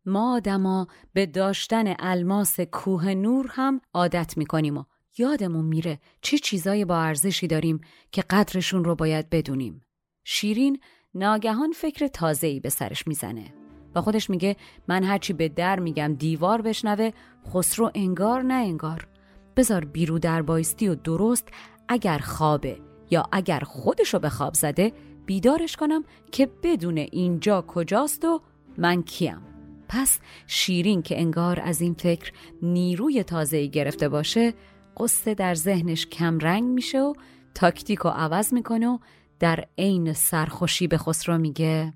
ما 0.06 0.36
آدما 0.36 0.88
به 1.14 1.26
داشتن 1.26 1.96
الماس 2.00 2.60
کوه 2.60 3.14
نور 3.14 3.48
هم 3.50 3.82
عادت 3.94 4.38
می‌کنیم 4.38 4.78
و 4.78 4.84
یادمون 5.18 5.66
میره 5.66 6.00
چه 6.22 6.38
چیزای 6.38 6.86
با 6.86 7.02
ارزشی 7.02 7.48
داریم 7.48 7.82
که 8.12 8.22
قدرشون 8.22 8.84
رو 8.84 8.96
باید 8.96 9.30
بدونیم 9.30 9.82
شیرین 10.24 10.80
ناگهان 11.16 11.72
فکر 11.72 12.08
تازه‌ای 12.08 12.60
به 12.60 12.70
سرش 12.70 13.08
می‌زنه. 13.08 13.54
و 13.96 14.02
خودش 14.02 14.30
میگه 14.30 14.56
من 14.88 15.04
هرچی 15.04 15.34
به 15.34 15.50
در 15.50 15.80
میگم 15.80 16.16
دیوار 16.20 16.62
بشنوه 16.62 17.12
خسرو 17.54 17.92
انگار 17.96 18.42
نه 18.42 18.54
انگار. 18.54 19.08
بذار 19.56 19.86
بیرو 19.86 20.20
در 20.20 20.42
بایستی 20.42 20.88
و 20.88 20.96
درست 20.96 21.48
اگر 21.88 22.18
خوابه 22.18 22.78
یا 23.10 23.24
اگر 23.32 23.60
خودشو 23.60 24.20
به 24.20 24.30
خواب 24.30 24.54
زده 24.54 24.94
بیدارش 25.26 25.76
کنم 25.76 26.04
که 26.32 26.50
بدون 26.64 26.98
اینجا 26.98 27.62
کجاست 27.62 28.26
و 28.26 28.42
من 28.78 29.04
کیم. 29.04 29.42
پس 29.88 30.20
شیرین 30.48 31.02
که 31.02 31.20
انگار 31.20 31.60
از 31.60 31.82
این 31.82 31.94
فکر 31.94 32.34
نیروی 32.62 33.24
تازه‌ای 33.24 33.70
گرفته 33.70 34.10
باشه 34.10 34.54
قصه 34.98 35.34
در 35.34 35.54
ذهنش 35.54 36.06
کم 36.06 36.40
رنگ 36.40 36.64
میشه 36.64 37.02
و 37.02 37.14
تاکتیک 37.56 38.06
و 38.06 38.10
عوض 38.10 38.54
می‌کنه 38.54 38.88
و 38.88 38.98
در 39.40 39.66
عین 39.78 40.14
سرخوشی 40.14 40.88
به 40.88 40.98
خسرو 40.98 41.38
میگه 41.38 41.94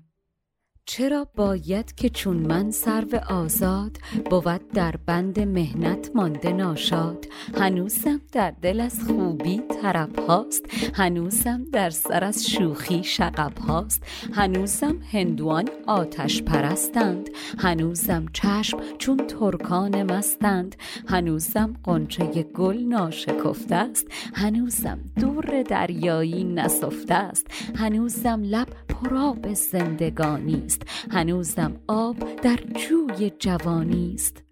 چرا 0.86 1.26
باید 1.36 1.94
که 1.94 2.08
چون 2.08 2.36
من 2.36 2.70
سرو 2.70 3.18
آزاد 3.28 3.98
بود 4.30 4.68
در 4.68 4.94
بند 5.06 5.40
مهنت 5.40 6.10
مانده 6.14 6.52
ناشاد؟ 6.52 7.26
هنوزم 7.58 8.20
در 8.32 8.50
دل 8.50 8.80
از 8.80 9.00
خوبی 9.06 9.62
طرب 9.82 10.18
هاست. 10.18 10.64
هنوزم 10.94 11.64
در 11.72 11.90
سر 11.90 12.24
از 12.24 12.46
شوخی 12.46 13.04
شقب 13.04 13.58
هاست. 13.58 14.02
هنوزم 14.34 14.98
هندوان 15.12 15.68
آتش 15.86 16.42
پرستند. 16.42 17.30
هنوزم 17.58 18.26
چشم 18.32 18.78
چون 18.98 19.16
ترکان 19.16 20.12
مستند. 20.12 20.76
هنوزم 21.08 21.74
قنچه 21.84 22.42
گل 22.42 22.76
ناشکفته 22.76 23.74
است. 23.74 24.06
هنوزم 24.34 24.98
دور 25.20 25.62
دریایی 25.62 26.44
نسفته 26.44 27.14
است. 27.14 27.46
هنوزم 27.76 28.42
لب 28.44 28.68
پراب 28.88 29.54
زندگانی 29.54 30.62
هنوزم 31.10 31.80
آب 31.88 32.40
در 32.40 32.56
جوی 32.56 33.30
جوانی 33.38 34.14
است. 34.14 34.42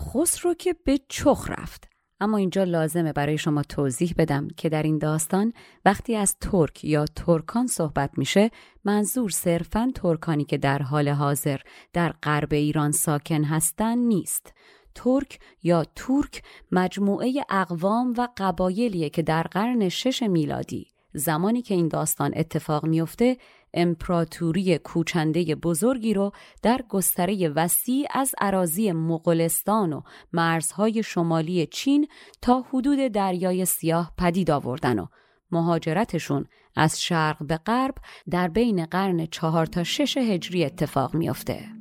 خسرو 0.00 0.54
که 0.54 0.74
به 0.84 1.00
چخ 1.08 1.50
رفت. 1.50 1.88
اما 2.20 2.36
اینجا 2.36 2.64
لازمه 2.64 3.12
برای 3.12 3.38
شما 3.38 3.62
توضیح 3.62 4.14
بدم 4.18 4.48
که 4.56 4.68
در 4.68 4.82
این 4.82 4.98
داستان 4.98 5.52
وقتی 5.84 6.16
از 6.16 6.36
ترک 6.38 6.84
یا 6.84 7.04
ترکان 7.04 7.66
صحبت 7.66 8.10
میشه 8.16 8.50
منظور 8.84 9.30
صرفا 9.30 9.92
ترکانی 9.94 10.44
که 10.44 10.58
در 10.58 10.82
حال 10.82 11.08
حاضر 11.08 11.60
در 11.92 12.14
غرب 12.22 12.52
ایران 12.52 12.92
ساکن 12.92 13.44
هستند 13.44 13.98
نیست. 13.98 14.52
ترک 14.94 15.38
یا 15.62 15.84
تورک 15.94 16.42
مجموعه 16.72 17.32
اقوام 17.50 18.14
و 18.18 18.28
قبایلیه 18.36 19.10
که 19.10 19.22
در 19.22 19.42
قرن 19.42 19.88
شش 19.88 20.22
میلادی 20.22 20.86
زمانی 21.12 21.62
که 21.62 21.74
این 21.74 21.88
داستان 21.88 22.32
اتفاق 22.36 22.86
میفته 22.86 23.36
امپراتوری 23.74 24.78
کوچنده 24.78 25.54
بزرگی 25.54 26.14
رو 26.14 26.32
در 26.62 26.80
گستره 26.88 27.48
وسیع 27.48 28.06
از 28.10 28.34
عراضی 28.40 28.92
مغولستان 28.92 29.92
و 29.92 30.02
مرزهای 30.32 31.02
شمالی 31.02 31.66
چین 31.66 32.08
تا 32.42 32.64
حدود 32.72 32.98
دریای 32.98 33.64
سیاه 33.64 34.12
پدید 34.18 34.50
آوردن 34.50 34.98
و 34.98 35.06
مهاجرتشون 35.52 36.46
از 36.76 37.02
شرق 37.02 37.46
به 37.46 37.56
غرب 37.56 37.94
در 38.30 38.48
بین 38.48 38.86
قرن 38.86 39.26
چهار 39.26 39.66
تا 39.66 39.84
شش 39.84 40.16
هجری 40.16 40.64
اتفاق 40.64 41.14
میافته. 41.14 41.79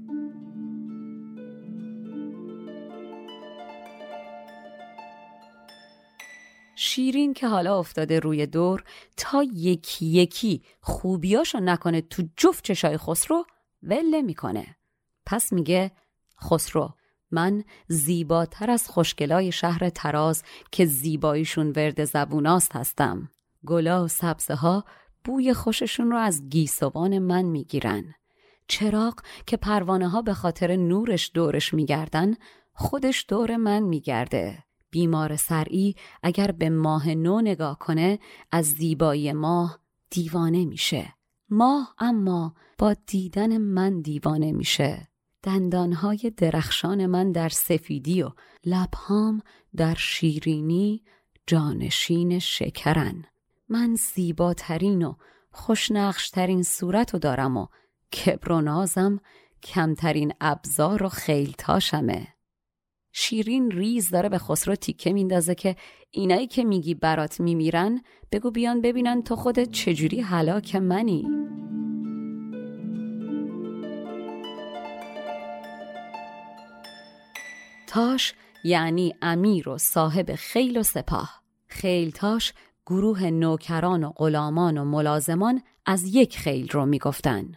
شیرین 6.82 7.34
که 7.34 7.48
حالا 7.48 7.80
افتاده 7.80 8.20
روی 8.20 8.46
دور 8.46 8.84
تا 9.18 9.44
یکی 9.54 10.06
یکی 10.06 10.64
خوبیاشو 10.82 11.60
نکنه 11.60 12.02
تو 12.02 12.24
جفت 12.38 12.64
چشای 12.64 12.98
خسرو 12.98 13.46
وله 13.84 14.22
می‌کنه 14.22 14.76
پس 15.26 15.54
میگه 15.54 15.92
خسرو 16.44 16.94
من 17.32 17.64
زیباتر 17.88 18.72
از 18.72 18.90
خوشگلای 18.90 19.52
شهر 19.52 19.90
تراز 19.90 20.44
که 20.72 20.86
زیباییشون 20.86 21.68
ورد 21.76 22.04
زبوناست 22.04 22.76
هستم. 22.76 23.30
گلا 23.66 24.04
و 24.04 24.08
سبزه 24.08 24.56
ها 24.56 24.86
بوی 25.26 25.54
خوششون 25.54 26.12
رو 26.12 26.18
از 26.18 26.50
گیسوان 26.50 27.20
من 27.20 27.42
می‌گیرن. 27.42 28.16
چراغ 28.68 29.20
که 29.46 29.58
پروانه 29.58 30.10
ها 30.10 30.22
به 30.22 30.34
خاطر 30.34 30.76
نورش 30.76 31.32
دورش 31.34 31.74
میگردن 31.74 32.36
خودش 32.74 33.26
دور 33.28 33.56
من 33.56 33.80
میگرده. 33.80 34.69
بیمار 34.92 35.36
سرعی 35.36 35.96
اگر 36.24 36.52
به 36.52 36.70
ماه 36.70 37.10
نو 37.10 37.42
نگاه 37.42 37.80
کنه 37.80 38.20
از 38.52 38.66
زیبایی 38.66 39.34
ماه 39.34 39.80
دیوانه 40.10 40.66
میشه. 40.66 41.14
ماه 41.50 41.96
اما 42.00 42.56
با 42.78 42.96
دیدن 43.08 43.58
من 43.58 44.02
دیوانه 44.02 44.52
میشه. 44.52 45.08
دندانهای 45.44 46.34
درخشان 46.38 47.06
من 47.06 47.32
در 47.32 47.50
سفیدی 47.50 48.24
و 48.24 48.32
لبهام 48.66 49.42
در 49.76 49.96
شیرینی 49.96 51.04
جانشین 51.48 52.40
شکرن. 52.40 53.26
من 53.70 53.96
زیباترین 53.96 55.04
و 55.04 55.14
خوشنقشترین 55.52 56.64
صورت 56.64 57.14
رو 57.14 57.20
دارم 57.20 57.58
و 57.58 57.68
کبر 58.14 58.52
و 58.52 58.62
نازم 58.62 59.20
کمترین 59.64 60.34
ابزار 60.42 61.04
و 61.04 61.10
خیلتاشمه. 61.10 62.28
شیرین 63.22 63.72
ریز 63.72 64.10
داره 64.10 64.30
به 64.30 64.38
خسرو 64.38 64.76
تیکه 64.76 65.14
میندازه 65.14 65.56
که 65.56 65.76
اینایی 66.12 66.48
که 66.48 66.64
میگی 66.64 66.94
برات 66.94 67.40
میمیرن 67.40 68.02
بگو 68.32 68.52
بیان 68.52 68.82
ببینن 68.82 69.22
تو 69.22 69.36
خودت 69.36 69.72
چجوری 69.72 70.22
هلاک 70.22 70.76
منی. 70.76 71.28
تاش 77.88 78.34
یعنی 78.64 79.16
امیر 79.22 79.70
و 79.70 79.78
صاحب 79.78 80.36
خیل 80.36 80.78
و 80.78 80.84
سپاه. 80.84 81.44
خیلتاش 81.68 82.54
گروه 82.86 83.30
نوکران 83.30 84.04
و 84.04 84.12
غلامان 84.12 84.78
و 84.78 84.86
ملازمان 84.86 85.62
از 85.86 86.16
یک 86.16 86.38
خیل 86.38 86.70
رو 86.70 86.86
می‌گفتن. 86.86 87.52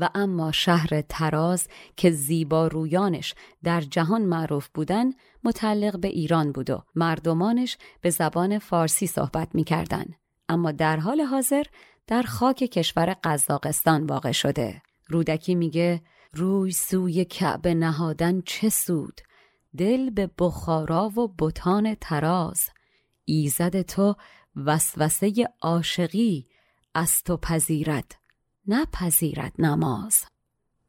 و 0.00 0.08
اما 0.14 0.52
شهر 0.52 1.00
تراز 1.00 1.68
که 1.96 2.10
زیبا 2.10 2.66
رویانش 2.66 3.34
در 3.62 3.80
جهان 3.80 4.22
معروف 4.22 4.68
بودن 4.68 5.10
متعلق 5.44 6.00
به 6.00 6.08
ایران 6.08 6.52
بود 6.52 6.70
و 6.70 6.82
مردمانش 6.94 7.78
به 8.00 8.10
زبان 8.10 8.58
فارسی 8.58 9.06
صحبت 9.06 9.54
می‌کردن. 9.54 10.04
اما 10.48 10.72
در 10.72 10.96
حال 10.96 11.20
حاضر 11.20 11.62
در 12.06 12.22
خاک 12.22 12.56
کشور 12.56 13.16
قزاقستان 13.24 14.06
واقع 14.06 14.32
شده. 14.32 14.82
رودکی 15.08 15.54
میگه 15.54 16.02
روی 16.32 16.72
سوی 16.72 17.24
کعبه 17.24 17.74
نهادن 17.74 18.40
چه 18.40 18.68
سود؟ 18.68 19.20
دل 19.76 20.10
به 20.10 20.30
بخارا 20.38 21.08
و 21.08 21.28
بتان 21.38 21.96
تراز 22.00 22.60
ایزد 23.24 23.82
تو 23.82 24.14
وسوسه 24.56 25.48
عاشقی 25.62 26.46
از 26.94 27.22
تو 27.22 27.36
پذیرد. 27.36 28.19
نپذیرد 28.70 29.52
نماز. 29.58 30.24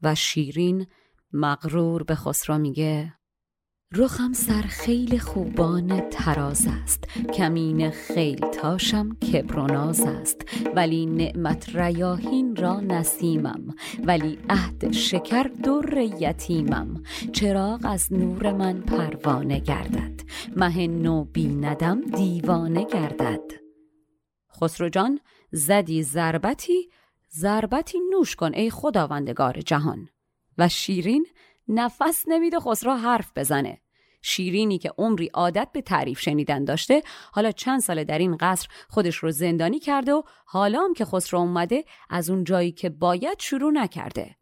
و 0.03 0.15
شیرین 0.15 0.87
مغرور 1.33 2.03
به 2.03 2.15
خسرو 2.15 2.57
میگه 2.57 3.13
رخم 3.93 4.33
سر 4.33 4.61
خیل 4.61 5.17
خوبان 5.17 6.09
تراز 6.09 6.67
است. 6.83 7.03
کمین 7.33 7.89
خیل 7.89 8.39
تاشم 8.39 9.15
کبروناز 9.15 10.01
است. 10.01 10.41
ولی 10.75 11.05
نعمت 11.05 11.75
ریاهین 11.75 12.55
را 12.55 12.79
نسیمم. 12.79 13.75
ولی 14.03 14.39
عهد 14.49 14.91
شکر 14.91 15.43
در 15.43 15.97
یتیمم. 15.97 17.03
چراغ 17.33 17.79
از 17.83 18.13
نور 18.13 18.51
من 18.51 18.81
پروانه 18.81 19.59
گردد. 19.59 20.21
مه 20.55 20.87
نو 20.87 21.23
بیندم 21.23 22.01
دیوانه 22.01 22.85
گردد. 22.85 23.51
خسرو 24.61 24.89
جان 24.89 25.19
زدی 25.51 26.03
ضربتی 26.03 26.89
ضربتی 27.35 27.99
نوش 28.11 28.35
کن 28.35 28.53
ای 28.53 28.69
خداوندگار 28.69 29.61
جهان. 29.61 30.09
و 30.57 30.69
شیرین 30.69 31.25
نفس 31.67 32.23
نمیده 32.27 32.59
خسرو 32.59 32.93
حرف 32.93 33.31
بزنه. 33.35 33.81
شیرینی 34.21 34.77
که 34.77 34.91
عمری 34.97 35.27
عادت 35.33 35.69
به 35.73 35.81
تعریف 35.81 36.19
شنیدن 36.19 36.63
داشته 36.63 37.03
حالا 37.31 37.51
چند 37.51 37.79
سال 37.79 38.03
در 38.03 38.17
این 38.17 38.37
قصر 38.39 38.67
خودش 38.89 39.15
رو 39.15 39.31
زندانی 39.31 39.79
کرده 39.79 40.13
و 40.13 40.21
حالا 40.45 40.81
هم 40.81 40.93
که 40.93 41.05
خسرو 41.05 41.39
اومده 41.39 41.85
از 42.09 42.29
اون 42.29 42.43
جایی 42.43 42.71
که 42.71 42.89
باید 42.89 43.39
شروع 43.39 43.71
نکرده. 43.71 44.35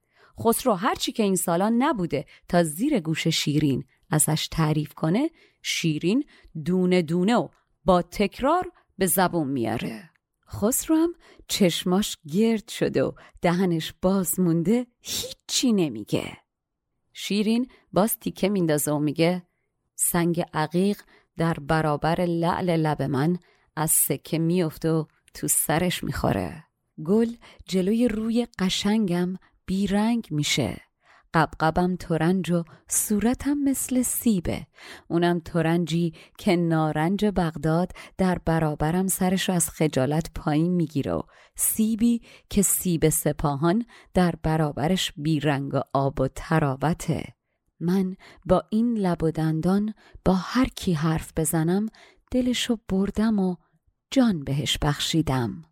خسرو 0.44 0.74
هرچی 0.74 1.12
که 1.12 1.24
این 1.24 1.36
سالا 1.36 1.70
نبوده 1.78 2.26
تا 2.48 2.64
زیر 2.64 3.00
گوش 3.00 3.28
شیرین 3.28 3.84
ازش 4.10 4.48
تعریف 4.52 4.94
کنه 4.94 5.30
شیرین 5.62 6.24
دونه 6.66 7.02
دونه 7.02 7.36
و 7.36 7.48
با 7.86 8.02
تکرار 8.02 8.72
به 8.98 9.06
زبون 9.06 9.48
میاره. 9.48 10.10
خسرو 10.52 11.08
چشماش 11.48 12.18
گرد 12.34 12.68
شده 12.68 13.04
و 13.04 13.12
دهنش 13.42 13.94
باز 14.02 14.40
مونده 14.40 14.88
هیچی 15.00 15.74
نمیگه. 15.74 16.38
شیرین 17.14 17.68
باز 17.94 18.20
تیکه 18.20 18.50
میندازه 18.50 18.92
و 18.92 19.00
میگه 19.00 19.44
سنگ 19.96 20.46
عقیق 20.54 21.02
در 21.38 21.54
برابر 21.54 22.22
لعل 22.22 22.70
لب 22.70 23.02
من 23.02 23.40
از 23.76 23.92
سکه 23.92 24.40
میفته 24.40 24.92
و 24.92 25.06
تو 25.34 25.48
سرش 25.48 26.04
می‌خوره. 26.04 26.64
گل 27.06 27.36
جلوی 27.66 28.08
روی 28.08 28.48
قشنگم 28.60 29.36
بیرنگ 29.66 30.28
میشه. 30.32 30.89
قبقبم 31.34 31.96
ترنج 31.96 32.52
و 32.52 32.64
صورتم 32.88 33.58
مثل 33.58 34.02
سیبه. 34.02 34.68
اونم 35.08 35.40
ترنجی 35.40 36.14
که 36.38 36.56
نارنج 36.56 37.26
بغداد 37.26 37.92
در 38.18 38.38
برابرم 38.46 39.08
سرش 39.08 39.50
از 39.50 39.70
خجالت 39.70 40.32
پایین 40.36 40.72
می‌گیره 40.72 41.14
و 41.14 41.22
سیبی 41.56 42.22
که 42.50 42.62
سیب 42.62 43.10
سپاهان 43.10 43.86
در 44.14 44.34
برابرش 44.44 45.14
بیرنگ 45.18 45.74
و 45.74 45.82
آب 45.94 46.22
و 46.22 46.28
تراوته 46.28 47.24
من 47.80 48.16
با 48.46 48.64
این 48.70 48.98
لب 48.98 49.24
و 49.24 49.32
دندان 49.32 49.94
با 50.26 50.34
هر 50.34 50.66
کی 50.66 50.94
حرف 50.94 51.32
بزنم 51.38 51.86
دلشو 52.32 52.78
بردم 52.90 53.40
و 53.40 53.56
جان 54.12 54.44
بهش 54.44 54.78
بخشیدم. 54.78 55.69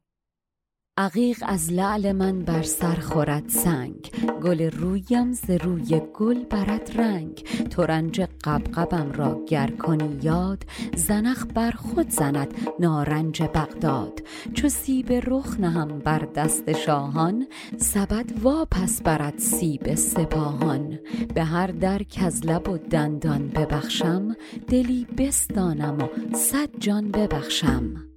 عقیق 1.00 1.44
از 1.48 1.72
لعل 1.74 2.12
من 2.12 2.40
بر 2.40 2.62
سر 2.62 2.96
خورد 2.96 3.50
سنگ. 3.50 4.12
گل 4.44 4.62
رویم 4.72 5.34
ز 5.34 5.50
روی 5.50 6.02
گل 6.14 6.44
برد 6.44 6.92
رنگ. 6.96 7.44
ترنج 7.70 8.22
قبقبم 8.44 9.12
را 9.12 9.42
گر 9.48 9.68
کنی 9.68 10.20
یاد. 10.22 10.64
زنخ 10.96 11.46
بر 11.56 11.72
خود 11.72 12.10
زند 12.10 12.54
نارنج 12.80 13.42
بغداد. 13.42 14.24
چو 14.54 14.70
سیب 14.70 15.14
رخ 15.14 15.60
نهم 15.60 16.00
بر 16.00 16.28
دست 16.36 16.74
شاهان 16.74 17.48
سبد 17.78 18.32
واپس 18.44 19.02
برد 19.02 19.40
سیب 19.40 19.96
سپاهان. 19.96 21.00
به 21.36 21.44
هر 21.44 21.68
در 21.68 22.04
کز 22.04 22.46
لب 22.46 22.70
و 22.70 22.78
دندان 22.78 23.48
ببخشم 23.48 24.36
دلی 24.68 25.08
بستانم 25.18 25.98
و 25.98 26.36
صد 26.36 26.70
جان 26.80 27.12
ببخشم. 27.12 28.17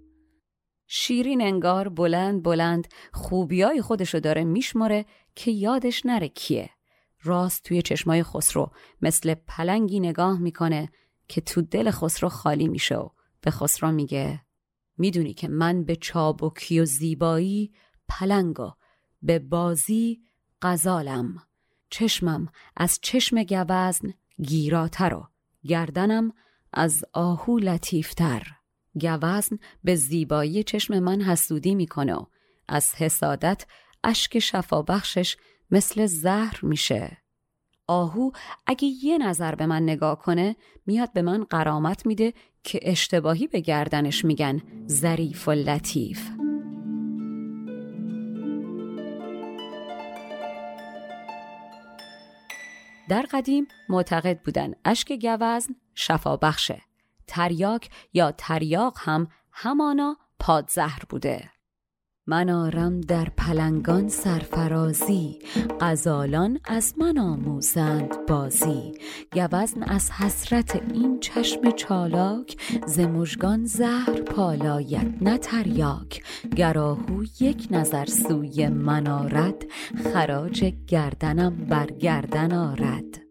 شیرین 0.93 1.43
انگار 1.43 1.89
بلند 1.89 2.43
بلند 2.43 2.89
خوبیای 3.13 3.83
خودشو 3.83 4.19
داره 4.19 4.45
میشماره 4.45 5.07
که 5.35 5.51
یادش 5.51 6.07
نره 6.07 6.29
کیه. 6.29 6.71
راست 7.23 7.65
توی 7.65 7.83
چشمای 7.83 8.23
خسرو 8.23 8.71
مثل 9.03 9.35
پلنگی 9.35 10.01
نگاه 10.01 10.39
می‌کنه 10.39 10.89
که 11.29 11.41
تو 11.41 11.63
دل 11.63 11.91
خسرو 11.91 12.29
خالی 12.29 12.69
میشه 12.69 12.97
و 12.97 13.09
به 13.41 13.51
خسرو 13.51 13.93
میگه 13.93 14.41
می‌دونی 14.99 15.35
که 15.35 15.49
من 15.49 15.85
به 15.85 15.97
چابکی 15.97 16.81
و 16.81 16.85
زیبایی 16.85 17.73
پلنگو 18.09 18.73
به 19.23 19.39
بازی 19.39 20.21
غزالم 20.63 21.43
چشمم 21.91 22.49
از 22.77 22.99
چشم 23.03 23.43
گوزن 23.43 24.15
گیراتر 24.43 25.15
و 25.15 25.29
گردنم 25.65 26.33
از 26.73 27.05
آهو 27.13 27.59
لطیفتر 27.59 28.60
گوزن 28.95 29.59
به 29.85 29.95
زیبایی 29.95 30.63
چشم 30.63 30.99
من 30.99 31.21
حسودی 31.21 31.75
می‌کنه 31.75 32.27
از 32.69 32.95
حسادت 32.95 33.67
اشک 34.05 34.39
شفابخشش 34.39 35.37
مثل 35.71 36.07
زهر 36.07 36.61
میشه. 36.63 37.19
آهو 37.87 38.31
اگه 38.67 38.89
یه 39.03 39.19
نظر 39.19 39.55
به 39.55 39.67
من 39.67 39.83
نگاه 39.83 40.19
کنه 40.19 40.57
میاد 40.87 41.13
به 41.13 41.23
من 41.23 41.45
قرامت 41.45 42.07
میده 42.07 42.35
که 42.63 42.81
اشتباهی 42.83 43.47
به 43.47 43.61
گردنش 43.61 44.25
میگن 44.25 44.63
ظریف 44.89 45.49
و 45.49 45.53
لطیف. 45.53 46.31
در 53.09 53.27
قدیم 53.33 53.67
معتقد 53.89 54.41
بودن 54.43 54.75
اشک 54.85 55.13
گوزن 55.13 55.75
شفا 55.95 56.37
بخشه 56.37 56.90
تریاک 57.31 57.91
یا 58.13 58.33
تریاق 58.33 58.97
هم 59.01 59.29
همانا 59.53 60.17
پادزهر 60.39 61.03
بوده. 61.09 61.51
من 62.27 62.51
آرم 62.51 63.01
در 63.01 63.25
پلنگان 63.37 64.09
سرفرازی 64.09 65.39
غزالان 65.81 66.61
از 66.65 66.95
من 66.99 67.19
آموزند 67.19 68.27
بازی. 68.27 68.93
گوزن 69.33 69.83
از 69.83 70.11
حسرت 70.11 70.77
این 70.77 71.21
چشم 71.21 71.71
چالاک 71.71 72.57
ز 72.87 73.01
زهر 73.65 74.21
پالاید 74.23 75.19
نه 75.21 75.39
تریاک. 75.39 76.23
گراهو 76.57 77.25
یک 77.41 77.69
نظر 77.71 78.07
سوی 78.07 78.69
من 78.69 79.07
آرد 79.07 79.65
خراج 80.13 80.65
گردنم 80.65 81.57
بر 81.57 81.87
گردن 81.87 82.53
آرد. 82.53 83.30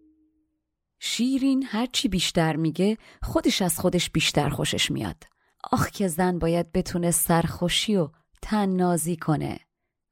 شیرین 1.00 1.66
هرچی 1.68 2.08
بیشتر 2.08 2.56
میگه 2.56 2.98
خودش 3.22 3.62
از 3.62 3.80
خودش 3.80 4.10
بیشتر 4.10 4.50
خوشش 4.50 4.92
میاد. 4.92 5.24
آخ 5.72 5.90
که 5.90 6.08
زن 6.08 6.40
باید 6.40 6.72
بتونه 6.72 7.12
سرخوشی 7.12 7.96
و 7.96 8.10
تننازی 8.42 9.16
کنه. 9.16 9.60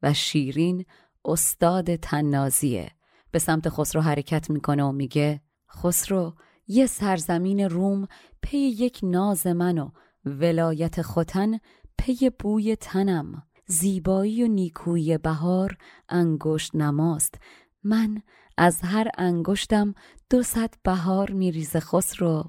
و 0.04 0.14
شیرین 0.14 0.86
استاد 1.26 1.96
تننازیه 1.96 2.92
به 3.32 3.40
سمت 3.40 3.70
خسرو 3.70 4.02
حرکت 4.02 4.50
می‌کنه 4.50 4.84
و 4.84 4.92
میگه 4.92 5.42
خسرو 5.72 6.34
یه 6.68 6.86
سرزمین 6.86 7.60
روم 7.60 8.08
پی 8.42 8.58
یک 8.58 9.00
ناز 9.04 9.48
من 9.48 9.78
و 9.78 9.90
ولایت 10.26 11.02
خوتن 11.02 11.60
پی 11.98 12.30
بوی 12.40 12.76
تنم. 12.76 13.44
زیبایی 13.68 14.44
و 14.44 14.48
نیکویی 14.48 15.18
بهار 15.18 15.78
انگشت 16.10 16.76
نماست. 16.76 17.36
من 17.84 18.22
از 18.58 18.82
هر 18.82 19.08
انگشتم 19.18 19.94
دو 20.30 20.44
صد 20.44 20.74
بهار 20.84 21.32
میریزه 21.32 21.80
خسرو. 21.80 22.44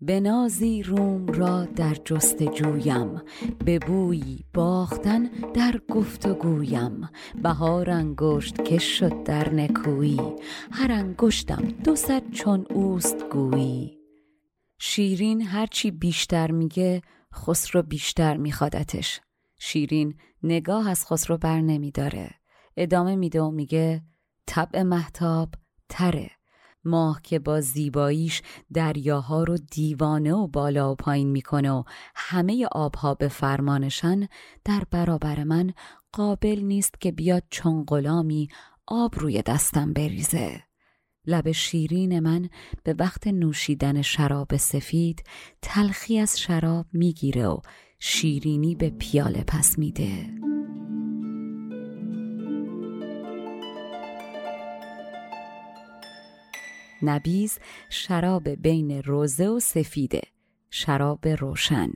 به 0.00 0.20
نازی 0.20 0.82
روم 0.82 1.26
را 1.26 1.64
در 1.64 1.94
جستجویم 1.94 3.22
به 3.64 3.78
بویی 3.78 4.44
باختن 4.54 5.22
در 5.54 5.80
گفتگویم. 5.90 7.08
بهار 7.42 7.90
انگشت 7.90 8.64
که 8.64 8.78
شد 8.78 9.22
در 9.22 9.54
نکویی 9.54 10.20
هر 10.70 10.92
انگشتم 10.92 11.68
دو 11.84 11.96
صد 11.96 12.30
چون 12.30 12.66
اوست 12.70 13.28
گویی. 13.28 13.98
شیرین 14.78 15.42
هرچی 15.42 15.90
بیشتر 15.90 16.50
میگه 16.50 17.02
خسرو 17.34 17.82
بیشتر 17.82 18.36
میخوادتش. 18.36 19.20
شیرین 19.58 20.14
نگاه 20.42 20.90
از 20.90 21.06
خسرو 21.06 21.38
بر 21.38 21.60
نمیداره. 21.60 22.30
ادامه 22.76 23.16
میده 23.16 23.40
و 23.42 23.50
میگه 23.50 24.02
طبع 24.46 24.82
محتاب 24.82 25.54
تره. 25.88 26.30
ماه 26.84 27.20
که 27.22 27.38
با 27.38 27.60
زیباییش 27.60 28.42
دریاها 28.74 29.44
رو 29.44 29.56
دیوانه 29.56 30.34
و 30.34 30.46
بالا 30.46 30.92
و 30.92 30.94
پایین 30.94 31.30
می‌کنه 31.30 31.70
و 31.70 31.82
همه 32.14 32.66
آبها 32.72 33.14
به 33.14 33.28
فرمانشن 33.28 34.28
در 34.64 34.82
برابر 34.90 35.44
من 35.44 35.72
قابل 36.12 36.60
نیست 36.60 37.00
که 37.00 37.12
بیاد 37.12 37.42
چون 37.50 37.84
غلامی 37.84 38.48
آب 38.86 39.14
روی 39.18 39.42
دستم 39.42 39.92
بریزه. 39.92 40.62
لب 41.26 41.52
شیرین 41.52 42.20
من 42.20 42.48
به 42.82 42.94
وقت 42.98 43.26
نوشیدن 43.26 44.02
شراب 44.02 44.56
سفید 44.56 45.24
تلخی 45.62 46.18
از 46.18 46.40
شراب 46.40 46.86
می‌گیره 46.92 47.46
و 47.46 47.60
شیرینی 47.98 48.74
به 48.74 48.90
پیاله 48.90 49.44
پس 49.46 49.78
میده. 49.78 50.44
نبیز 57.08 57.58
شراب 57.90 58.48
بین 58.48 59.02
روزه 59.02 59.48
و 59.48 59.60
سفیده 59.60 60.22
شراب 60.70 61.28
روشن. 61.28 61.92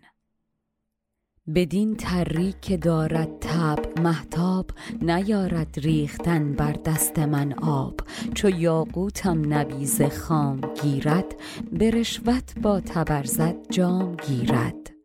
بدین 1.55 1.97
تری 1.97 2.55
که 2.63 2.77
دارد 2.77 3.39
تب 3.41 4.01
محتاب 4.01 4.71
نیارد 5.03 5.79
ریختن 5.79 6.53
بر 6.53 6.73
دست 6.73 7.19
من 7.19 7.53
آب. 7.53 8.01
چو 8.35 8.51
یاقوتم 8.51 9.55
نبیز 9.55 10.03
خام 10.03 10.61
گیرد 10.83 11.35
به 11.73 11.91
رشوت 11.91 12.59
با 12.63 12.81
تبرزد 12.81 13.57
جام 13.71 14.17
گیرد. 14.17 14.98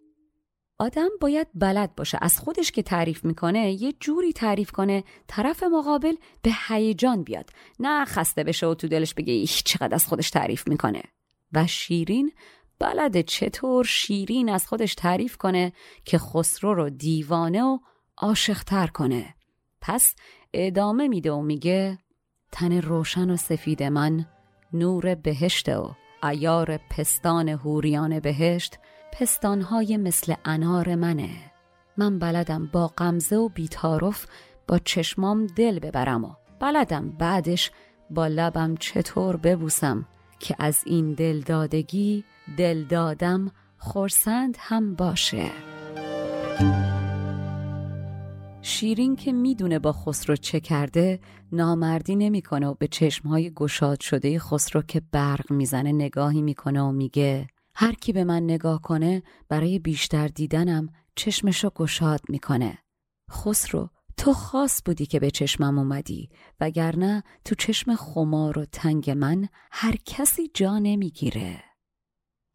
آدم 0.78 1.10
باید 1.22 1.48
بلد 1.54 1.96
باشه. 1.96 2.18
از 2.22 2.40
خودش 2.40 2.72
که 2.72 2.84
تعریف 2.84 3.26
می‌کنه 3.26 3.72
یه 3.72 3.94
جوری 4.00 4.34
تعریف 4.34 4.72
کنه 4.72 5.04
طرف 5.28 5.64
مقابل 5.64 6.16
به 6.42 6.52
هیجان 6.68 7.24
بیاد. 7.24 7.50
نه 7.80 8.06
خسته 8.06 8.44
بشه 8.44 8.68
و 8.68 8.74
تو 8.74 8.88
دلش 8.88 9.14
بگه 9.14 9.34
ایش 9.34 9.64
چقدر 9.64 9.96
از 9.96 10.08
خودش 10.08 10.30
تعریف 10.30 10.68
می‌کنه. 10.68 11.04
و 11.52 11.68
شیرین 11.68 12.32
بلده 12.80 13.24
چطور 13.24 13.86
شیرین 13.86 14.50
از 14.50 14.68
خودش 14.68 14.96
تعریف 14.96 15.38
کنه 15.38 15.74
که 16.06 16.18
خسرو 16.18 16.74
رو 16.74 16.90
دیوانه 16.90 17.64
و 17.64 17.78
عاشقتر 18.18 18.88
کنه. 18.88 19.36
پس 19.82 20.16
ادامه 20.54 21.08
میده 21.08 21.32
و 21.32 21.42
میگه 21.42 22.00
تن 22.52 22.82
روشن 22.82 23.30
و 23.30 23.38
سفید 23.38 23.84
من 23.84 24.26
نور 24.74 25.16
بهشت 25.16 25.70
و 25.70 25.96
ایار 26.24 26.78
پستان 26.78 27.50
هوریان 27.50 28.20
بهشت 28.20 28.80
پستانهای 29.20 29.98
مثل 29.98 30.34
انار 30.46 30.96
منه. 30.96 31.30
من 31.98 32.20
بلدم 32.20 32.70
با 32.72 32.88
قمزه 32.88 33.36
و 33.36 33.50
بیتارف 33.50 34.26
با 34.68 34.80
چشمام 34.80 35.48
دل 35.48 35.80
ببرم 35.80 36.24
و 36.24 36.34
بلدم 36.60 37.10
بعدش 37.10 37.72
با 38.10 38.28
لبم 38.28 38.76
چطور 38.76 39.38
ببوسم 39.38 40.06
که 40.40 40.56
از 40.60 40.84
این 40.86 41.14
دلدادگی 41.14 42.24
دل 42.58 42.84
دادم 42.84 43.52
خورسند 43.78 44.58
هم 44.60 44.96
باشه. 44.96 45.46
شیرین 48.62 49.16
که 49.16 49.32
می‌دونه 49.32 49.80
با 49.80 49.92
خسرو 49.92 50.36
چه 50.36 50.60
کرده 50.60 51.20
نامردی 51.52 52.16
نمی‌کنه 52.16 52.68
و 52.68 52.74
به 52.74 52.88
چشمهای 52.88 53.52
گشاد 53.52 54.00
شده 54.00 54.40
خسرو 54.40 54.82
که 54.82 55.02
برق 55.12 55.52
می‌زنه 55.52 55.92
نگاهی 55.92 56.42
می‌کنه 56.42 56.82
و 56.82 56.92
میگه 56.92 57.48
هر 57.76 57.94
کی 57.94 58.14
به 58.14 58.24
من 58.24 58.44
نگاه 58.44 58.82
کنه 58.82 59.24
برای 59.50 59.80
بیشتر 59.80 60.28
دیدنم 60.28 60.90
چشمشو 61.16 61.70
گشاد 61.70 62.22
می‌کنه. 62.30 62.78
خسرو 63.32 63.90
تو 64.18 64.34
خاص 64.34 64.82
بودی 64.86 65.06
که 65.06 65.20
به 65.20 65.32
چشمم 65.32 65.78
اومدی 65.78 66.30
وگرنه 66.60 67.24
تو 67.46 67.56
چشم 67.56 67.96
خمار 67.96 68.60
و 68.60 68.66
تنگ 68.66 69.10
من 69.10 69.48
هر 69.72 69.96
کسی 70.06 70.52
جا 70.54 70.80
نمی‌گیره. 70.80 71.64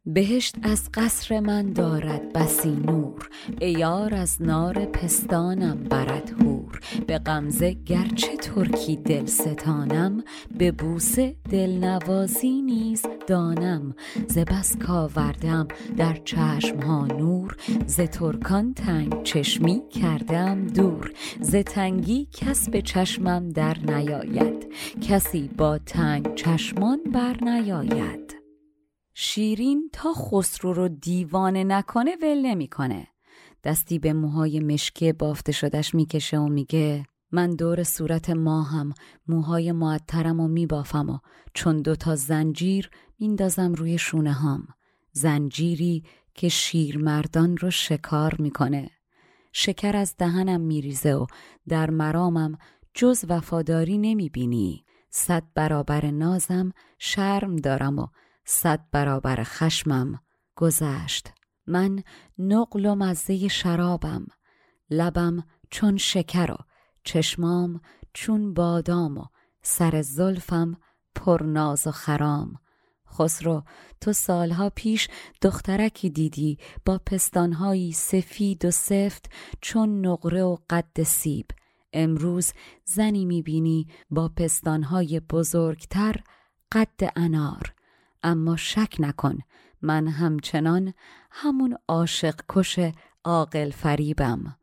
بهشت 0.06 0.56
از 0.62 0.90
قصر 0.94 1.40
من 1.40 1.72
دارد 1.72 2.32
بسی 2.32 2.70
نور 2.70 3.28
ایار 3.60 4.14
از 4.14 4.42
نار 4.42 4.84
پستانم 4.84 5.84
برد 5.90 6.30
هور 6.40 6.80
به 7.06 7.18
غمزه 7.18 7.72
گرچه 7.72 8.36
ترکی 8.36 8.96
دل 8.96 9.26
ستانم 9.26 10.24
به 10.58 10.72
بوسه 10.72 11.36
دلنوازی 11.50 12.62
نیز 12.62 13.02
دانم. 13.26 13.94
ز 14.28 14.38
بس 14.38 14.76
کاوردم 14.76 15.68
در 15.96 16.14
چشم 16.24 16.80
ها 16.80 17.06
نور 17.06 17.56
ز 17.86 18.00
ترکان 18.00 18.74
تنگ 18.74 19.22
چشمی 19.22 19.82
کردم 19.90 20.66
دور. 20.66 21.12
ز 21.40 21.56
تنگی 21.56 22.28
کس 22.32 22.68
به 22.68 22.82
چشمم 22.82 23.48
در 23.48 23.76
نیاید 23.78 24.74
کسی 25.00 25.50
با 25.58 25.78
تنگ 25.78 26.34
چشمان 26.34 27.00
بر 27.12 27.36
نیاید. 27.44 28.37
شیرین 29.20 29.90
تا 29.92 30.12
خسرو 30.12 30.72
رو 30.72 30.88
دیوانه 30.88 31.64
نکنه 31.64 32.16
ول 32.22 32.46
نمی‌کنه. 32.46 33.08
دستی 33.64 33.98
به 33.98 34.12
موهای 34.12 34.60
مشکی 34.60 35.12
بافته 35.12 35.52
شدش 35.52 35.94
می‌کشه 35.94 36.38
و 36.38 36.48
میگه 36.48 37.04
من 37.32 37.50
دور 37.50 37.82
صورت 37.82 38.30
ماهم 38.30 38.92
موهای 39.28 39.72
معطرم 39.72 40.40
و 40.40 40.48
میبافم 40.48 41.10
و 41.10 41.18
چون 41.54 41.82
دوتا 41.82 42.16
زنجیر 42.16 42.90
میندازم 43.18 43.72
روی 43.72 43.98
شونه 43.98 44.32
هام. 44.32 44.68
زنجیری 45.12 46.04
که 46.34 46.48
شیرمردان 46.48 47.56
رو 47.56 47.70
شکار 47.70 48.36
می‌کنه. 48.38 48.90
شکر 49.52 49.96
از 49.96 50.14
دهنم 50.18 50.60
میریزه 50.60 51.14
و 51.14 51.26
در 51.68 51.90
مرامم 51.90 52.58
جز 52.94 53.24
وفاداری 53.28 53.98
نمی‌بینی. 53.98 54.84
صد 55.10 55.42
برابر 55.54 56.10
نازم 56.10 56.72
شرم 56.98 57.56
دارم 57.56 57.98
و 57.98 58.06
صد 58.50 58.80
برابر 58.92 59.42
خشمم 59.44 60.20
گذشت. 60.56 61.28
من 61.66 62.02
نقل 62.38 62.86
و 62.86 62.94
مزه 62.94 63.48
شرابم. 63.48 64.26
لبم 64.90 65.44
چون 65.70 65.96
شکر 65.96 66.50
و 66.52 66.56
چشمام 67.04 67.80
چون 68.12 68.54
بادام 68.54 69.18
و 69.18 69.24
سر 69.62 70.02
زلفم 70.02 70.76
پرناز 71.14 71.86
و 71.86 71.90
خرام. 71.90 72.54
خسرو 73.12 73.62
تو 74.00 74.12
سالها 74.12 74.70
پیش 74.70 75.08
دخترکی 75.42 76.10
دیدی 76.10 76.58
با 76.86 76.98
پستانهایی 77.06 77.92
سفید 77.92 78.64
و 78.64 78.70
سفت 78.70 79.32
چون 79.60 80.06
نقره 80.06 80.42
و 80.42 80.56
قد 80.70 81.02
سیب. 81.02 81.46
امروز 81.92 82.52
زنی 82.84 83.24
می‌بینی 83.24 83.86
با 84.10 84.28
پستانهای 84.28 85.20
بزرگتر 85.20 86.16
قد 86.72 87.12
انار. 87.16 87.77
اما 88.22 88.56
شک 88.56 88.96
نکن 88.98 89.38
من 89.82 90.08
همچنان 90.08 90.94
همون 91.30 91.76
عاشق 91.88 92.40
کش 92.48 92.78
عاقل 93.24 93.70
فریبم. 93.70 94.56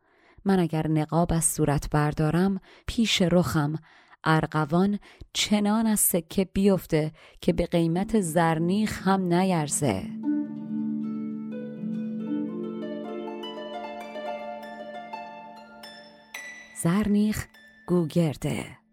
من 0.46 0.60
اگر 0.60 0.88
نقاب 0.88 1.34
از 1.34 1.46
صورت 1.46 1.90
بردارم 1.90 2.60
پیش 2.88 3.22
رخم. 3.22 3.76
ارغوان 4.24 5.00
چنان 5.34 5.88
از 5.88 6.00
سکه 6.00 6.46
بیفته 6.46 7.12
که 7.42 7.54
به 7.54 7.66
قیمت 7.66 8.20
زرنیخ 8.20 9.08
هم 9.08 9.22
نیرزه. 9.22 10.04
زرنیخ 16.84 17.48
گوگرده. 17.88 18.85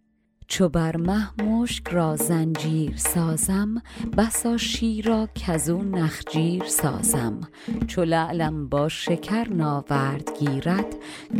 چو 0.52 0.68
بر 0.68 0.96
مه 0.96 1.42
مشک 1.42 1.88
را 1.88 2.16
زنجیر 2.16 2.96
سازم 2.96 3.82
بسا 4.18 4.56
شیرا 4.56 5.28
کزو 5.34 5.82
نخجیر 5.82 6.64
سازم. 6.64 7.40
چو 7.86 8.04
لعلم 8.04 8.68
با 8.68 8.88
شکر 8.88 9.48
ناورد 9.48 10.38
گیرد 10.38 10.86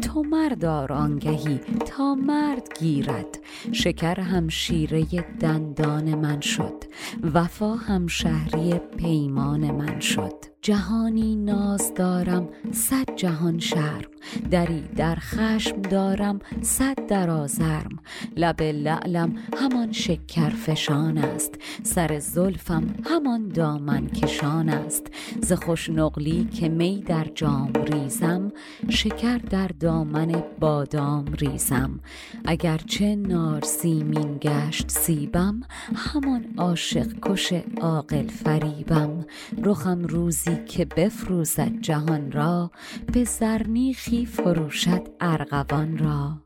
تو 0.03 0.23
مردار 0.23 0.93
آنگهی 0.93 1.61
تا 1.87 2.15
مرد 2.15 2.79
گیرد. 2.81 3.39
شکر 3.73 4.21
هم 4.21 4.49
شیره 4.49 5.05
دندان 5.41 6.15
من 6.15 6.41
شد. 6.41 6.85
وفا 7.35 7.75
هم 7.75 8.07
شهری 8.07 8.81
پیمان 8.97 9.71
من 9.71 10.01
شد. 10.01 10.35
جهانی 10.63 11.37
ناز 11.37 11.95
دارم 11.95 12.49
صد 12.73 13.17
جهان 13.17 13.59
شرم. 13.59 14.11
دری 14.51 14.83
در 14.97 15.15
خشم 15.15 15.83
دارم 15.83 16.39
صد 16.61 17.07
در 17.07 17.31
آزرم. 17.31 17.99
لب 18.37 18.63
لعلم 18.63 19.35
همان 19.59 19.93
شکر 19.93 20.49
فشان 20.51 21.19
است. 21.19 21.55
سر 21.83 22.19
زلفم 22.19 22.95
همان 23.05 23.49
دامن 23.49 24.07
کشان 24.07 24.69
است. 24.69 25.07
ز 25.43 25.53
خوش 25.53 25.91
نقلی 25.91 26.45
که 26.45 26.69
می 26.69 27.03
در 27.07 27.27
جام 27.35 27.73
ریزم 27.73 28.53
شکر 28.89 29.39
در 29.39 29.71
دامن 29.81 30.43
بادام 30.61 31.25
ریزم. 31.33 32.01
اگرچه 32.45 33.17
نار 33.43 33.63
سیمین 33.63 34.39
گشت 34.39 34.91
سیبم 34.91 35.61
همان 35.95 36.55
عاشق 36.59 37.07
کش 37.23 37.53
عاقل 37.81 38.27
فریبم. 38.27 39.27
رخم 39.63 40.03
روزی 40.03 40.65
که 40.65 40.85
بفروزد 40.85 41.81
جهان 41.81 42.33
را 42.33 42.71
به 43.13 43.25
زرنیخی 43.25 44.27
فروشد 44.27 45.09
ارغوان 45.21 45.99
را. 45.99 46.39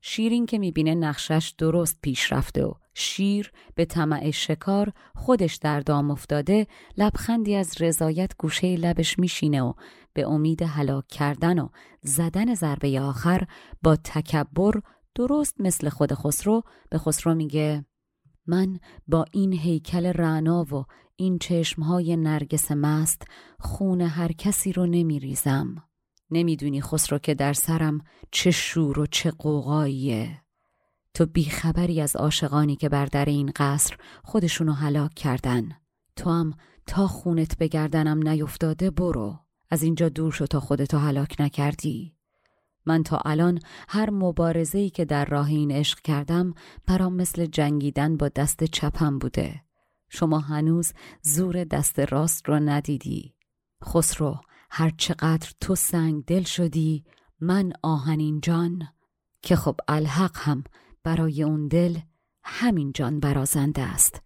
شیرین 0.00 0.46
که 0.46 0.58
می‌بینه 0.58 0.94
نقشش 0.94 1.54
درست 1.58 1.98
پیش 2.02 2.32
رفته 2.32 2.64
و 2.64 2.72
شیر 2.94 3.52
به 3.74 3.84
طمع 3.84 4.30
شکار 4.30 4.92
خودش 5.14 5.54
در 5.54 5.80
دام 5.80 6.10
افتاده 6.10 6.66
لبخندی 6.96 7.54
از 7.54 7.82
رضایت 7.82 8.32
گوشه 8.38 8.76
لبش 8.76 9.18
میشینه 9.18 9.62
و 9.62 9.72
به 10.14 10.28
امید 10.28 10.62
هلاک 10.62 11.08
کردن 11.08 11.58
و 11.58 11.68
زدن 12.02 12.54
ضربه 12.54 13.00
آخر 13.00 13.46
با 13.82 13.96
تکبر 13.96 14.80
درست 15.16 15.60
مثل 15.60 15.88
خود 15.88 16.14
خسرو. 16.14 16.62
به 16.90 16.98
خسرو 16.98 17.34
میگه 17.34 17.84
من 18.46 18.78
با 19.06 19.24
این 19.32 19.52
هیکل 19.52 20.06
رعنا 20.06 20.64
و 20.64 20.84
این 21.16 21.38
چشمهای 21.38 22.16
نرگس 22.16 22.70
مست 22.70 23.22
خون 23.60 24.00
هر 24.00 24.32
کسی 24.32 24.72
رو 24.72 24.86
نمیریزم. 24.86 25.84
نمی‌دونی 26.30 26.80
خسرو 26.80 27.18
که 27.18 27.34
در 27.34 27.52
سرم 27.52 28.00
چه 28.30 28.50
شور 28.50 28.98
و 28.98 29.06
چه 29.06 29.30
قوقاییه 29.30 30.42
تو 31.14 31.26
بیخبری 31.26 32.00
از 32.00 32.16
عاشقانی 32.16 32.76
که 32.76 32.88
بر 32.88 33.06
در 33.06 33.24
این 33.24 33.52
قصر 33.56 33.96
خودشونو 34.24 34.72
هلاک 34.72 35.14
کردن. 35.14 35.68
تو 36.16 36.30
هم 36.30 36.54
تا 36.86 37.06
خونت 37.06 37.58
به 37.58 37.68
گردنم 37.68 38.28
نیفتاده 38.28 38.90
برو. 38.90 39.38
از 39.70 39.82
اینجا 39.82 40.08
دور 40.08 40.32
شو 40.32 40.46
تا 40.46 40.60
خودتو 40.60 40.98
هلاک 40.98 41.36
نکردی. 41.38 42.15
من 42.86 43.02
تا 43.02 43.18
الان 43.24 43.58
هر 43.88 44.10
مبارزه‌ای 44.10 44.90
که 44.90 45.04
در 45.04 45.24
راه 45.24 45.48
این 45.48 45.70
عشق 45.70 46.00
کردم 46.00 46.54
برام 46.86 47.14
مثل 47.14 47.46
جنگیدن 47.46 48.16
با 48.16 48.28
دست 48.28 48.64
چپم 48.64 49.18
بوده. 49.18 49.62
شما 50.08 50.38
هنوز 50.38 50.92
زور 51.22 51.64
دست 51.64 51.98
راست 51.98 52.48
را 52.48 52.58
ندیدی. 52.58 53.34
خسرو 53.84 54.40
هر 54.70 54.92
چقدر 54.98 55.50
تو 55.60 55.74
سنگ 55.74 56.24
دل 56.24 56.42
شدی 56.42 57.04
من 57.40 57.72
آهنین 57.82 58.40
جان. 58.40 58.88
که 59.42 59.56
خب 59.56 59.76
الحق 59.88 60.36
هم 60.36 60.64
برای 61.04 61.42
اون 61.42 61.68
دل 61.68 61.98
همین 62.44 62.92
جان 62.92 63.20
برازنده 63.20 63.82
است. 63.82 64.22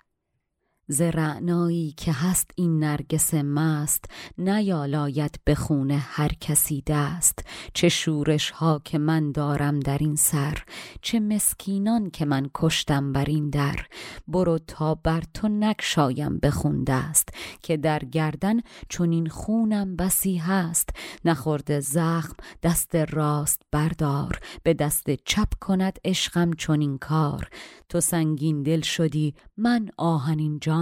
ز 0.93 1.01
رعنایی 1.01 1.95
که 1.97 2.13
هست 2.13 2.51
این 2.55 2.79
نرگس 2.79 3.35
مست 3.35 4.05
نیالاید 4.39 5.41
به 5.45 5.55
خونه 5.55 5.97
هر 5.97 6.31
کسی 6.41 6.83
دست. 6.87 7.45
چه 7.75 7.89
شورش 7.89 8.51
ها 8.51 8.81
که 8.85 8.99
من 8.99 9.33
دارم 9.33 9.81
در 9.81 9.99
این 9.99 10.17
سر 10.17 10.59
چه 11.03 11.21
مسکینان 11.21 12.11
که 12.11 12.25
من 12.25 12.51
کشتم 12.55 13.13
بر 13.13 13.25
این 13.25 13.51
در. 13.51 13.87
برو 14.29 14.59
تا 14.59 14.95
بر 14.95 15.23
تو 15.35 15.49
نکشایم 15.49 16.39
بخونده 16.39 16.93
است 16.93 17.29
که 17.63 17.77
در 17.77 17.99
گردن 17.99 18.61
چون 18.89 19.13
این 19.13 19.29
خونم 19.29 19.97
بسی 19.97 20.37
هست. 20.37 20.91
نخورده 21.25 21.81
زخم 21.81 22.37
دست 22.63 22.97
راست 22.97 23.63
بردار 23.71 24.41
به 24.63 24.75
دست 24.75 25.11
چپ 25.11 25.55
کند 25.61 25.99
عشقم 26.05 26.53
چون 26.53 26.81
این 26.81 26.99
کار. 26.99 27.49
تو 27.89 28.01
سنگین 28.01 28.63
دل 28.63 28.81
شدی 28.81 29.35
من 29.57 29.89
آهنین 29.97 30.59
جان. 30.61 30.80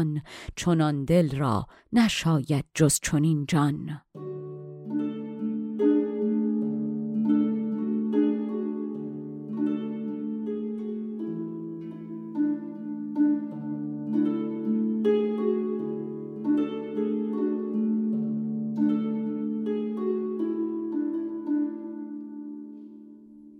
چنان 0.56 1.04
دل 1.04 1.36
را 1.36 1.66
نشاید 1.92 2.64
جز 2.74 3.00
چنین 3.02 3.46
جان. 3.46 4.00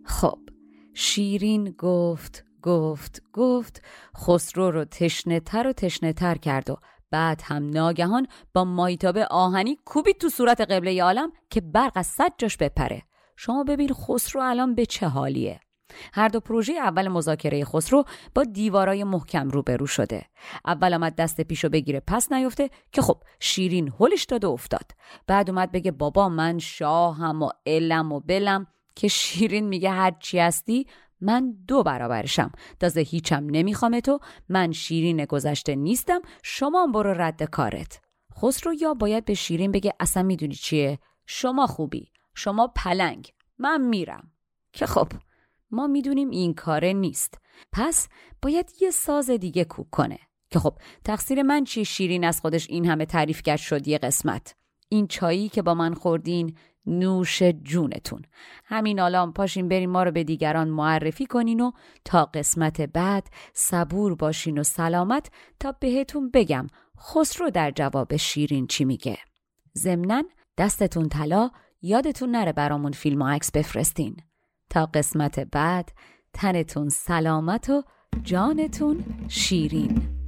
خب 0.04 0.38
شیرین 0.94 1.70
گفت 1.78 2.47
گفت 2.68 3.22
گفت 3.32 3.82
خسرو 4.16 4.70
رو 4.70 4.84
تشنه 4.84 5.40
تر 5.40 5.66
و 5.66 5.72
تشنه 5.72 6.12
تر 6.12 6.34
کرد 6.34 6.70
و 6.70 6.76
بعد 7.10 7.42
هم 7.44 7.70
ناگهان 7.70 8.26
با 8.54 8.64
مایتابه 8.64 9.26
آهنی 9.26 9.78
کوبی 9.84 10.12
تو 10.12 10.28
صورت 10.28 10.60
قبله 10.60 11.02
عالم 11.02 11.32
که 11.50 11.60
برق 11.60 11.92
از 11.94 12.06
صد 12.06 12.32
جاش 12.38 12.56
بپره. 12.56 13.02
شما 13.36 13.64
ببین 13.64 13.92
خسرو 13.92 14.42
الان 14.42 14.74
به 14.74 14.86
چه 14.86 15.08
حالیه. 15.08 15.60
هر 16.12 16.28
دو 16.28 16.40
پروژه 16.40 16.72
اول 16.72 17.08
مذاکره 17.08 17.64
خسرو 17.64 18.04
با 18.34 18.44
دیوارای 18.44 19.04
محکم 19.04 19.48
روبرو 19.48 19.86
شده. 19.86 20.22
اول 20.64 20.94
آمد 20.94 21.14
دست 21.14 21.40
پیشو 21.40 21.68
بگیره 21.68 22.02
پس 22.06 22.32
نیفته 22.32 22.70
که 22.92 23.02
خب 23.02 23.22
شیرین 23.40 23.92
هلش 24.00 24.24
داد 24.24 24.44
و 24.44 24.50
افتاد. 24.50 24.90
بعد 25.26 25.50
اومد 25.50 25.72
بگه 25.72 25.90
بابا 25.90 26.28
من 26.28 26.58
شاهم 26.58 27.42
و 27.42 27.50
علم 27.66 28.12
و 28.12 28.20
بلم 28.20 28.66
که 28.94 29.08
شیرین 29.08 29.68
میگه 29.68 29.90
هر 29.90 30.12
چی 30.20 30.38
هستی 30.38 30.86
من 31.20 31.54
دو 31.68 31.82
برابرشم. 31.82 32.52
تازه 32.80 33.00
هیچم 33.00 33.46
نمی‌خوام 33.50 34.00
تو. 34.00 34.20
من 34.48 34.72
شیرین 34.72 35.24
گذشته 35.24 35.74
نیستم. 35.74 36.20
شما 36.42 36.86
برو 36.86 37.14
رد 37.14 37.42
کارت. 37.42 38.00
خسرو 38.36 38.74
یا 38.74 38.94
باید 38.94 39.24
به 39.24 39.34
شیرین 39.34 39.72
بگه 39.72 39.94
اصلا 40.00 40.22
می‌دونی 40.22 40.54
چیه؟ 40.54 40.98
شما 41.26 41.66
خوبی. 41.66 42.12
شما 42.34 42.72
پلنگ. 42.76 43.32
من 43.58 43.80
میرم. 43.80 44.32
که 44.72 44.86
خب 44.86 45.08
ما 45.70 45.86
می‌دونیم 45.86 46.30
این 46.30 46.54
کاره 46.54 46.92
نیست. 46.92 47.38
پس 47.72 48.08
باید 48.42 48.72
یه 48.80 48.90
ساز 48.90 49.30
دیگه 49.30 49.64
کوک 49.64 49.90
کنه. 49.90 50.18
که 50.50 50.58
خب 50.58 50.78
تقصیر 51.04 51.42
من 51.42 51.64
چیه 51.64 51.84
شیرین 51.84 52.24
از 52.24 52.40
خودش 52.40 52.70
این 52.70 52.86
همه 52.86 53.06
تعریف 53.06 53.42
کرد 53.42 53.58
شد 53.58 53.88
یه 53.88 53.98
قسمت. 53.98 54.54
این 54.88 55.06
چایی 55.06 55.48
که 55.48 55.62
با 55.62 55.74
من 55.74 55.94
خوردین 55.94 56.56
نوش 56.88 57.42
جونتون. 57.42 58.22
همین 58.64 59.00
الان 59.00 59.32
پاشین 59.32 59.68
بریم 59.68 59.90
ما 59.90 60.02
رو 60.02 60.10
به 60.10 60.24
دیگران 60.24 60.68
معرفی 60.68 61.26
کنین 61.26 61.60
و 61.60 61.70
تا 62.04 62.24
قسمت 62.24 62.80
بعد 62.80 63.28
صبور 63.52 64.14
باشین 64.14 64.58
و 64.58 64.62
سلامت 64.62 65.30
تا 65.60 65.72
بهتون 65.72 66.30
بگم 66.30 66.66
خسرو 66.98 67.50
در 67.50 67.70
جواب 67.70 68.16
شیرین 68.16 68.66
چی 68.66 68.84
میگه. 68.84 69.18
ضمنا 69.76 70.22
دستتون 70.58 71.08
طلا 71.08 71.50
یادتون 71.82 72.30
نره 72.30 72.52
برامون 72.52 72.92
فیلم 72.92 73.22
و 73.22 73.26
عکس 73.26 73.50
بفرستین. 73.50 74.16
تا 74.70 74.86
قسمت 74.86 75.40
بعد 75.40 75.92
تنتون 76.32 76.88
سلامت 76.88 77.70
و 77.70 77.82
جانتون 78.22 79.04
شیرین. 79.28 80.27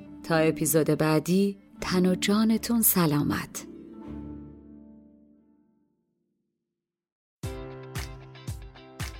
تا 0.31 0.37
اپیزود 0.37 0.89
بعدی 0.89 1.57
تن 1.81 2.05
و 2.05 2.15
جانتون 2.15 2.81
سلامت. 2.81 3.70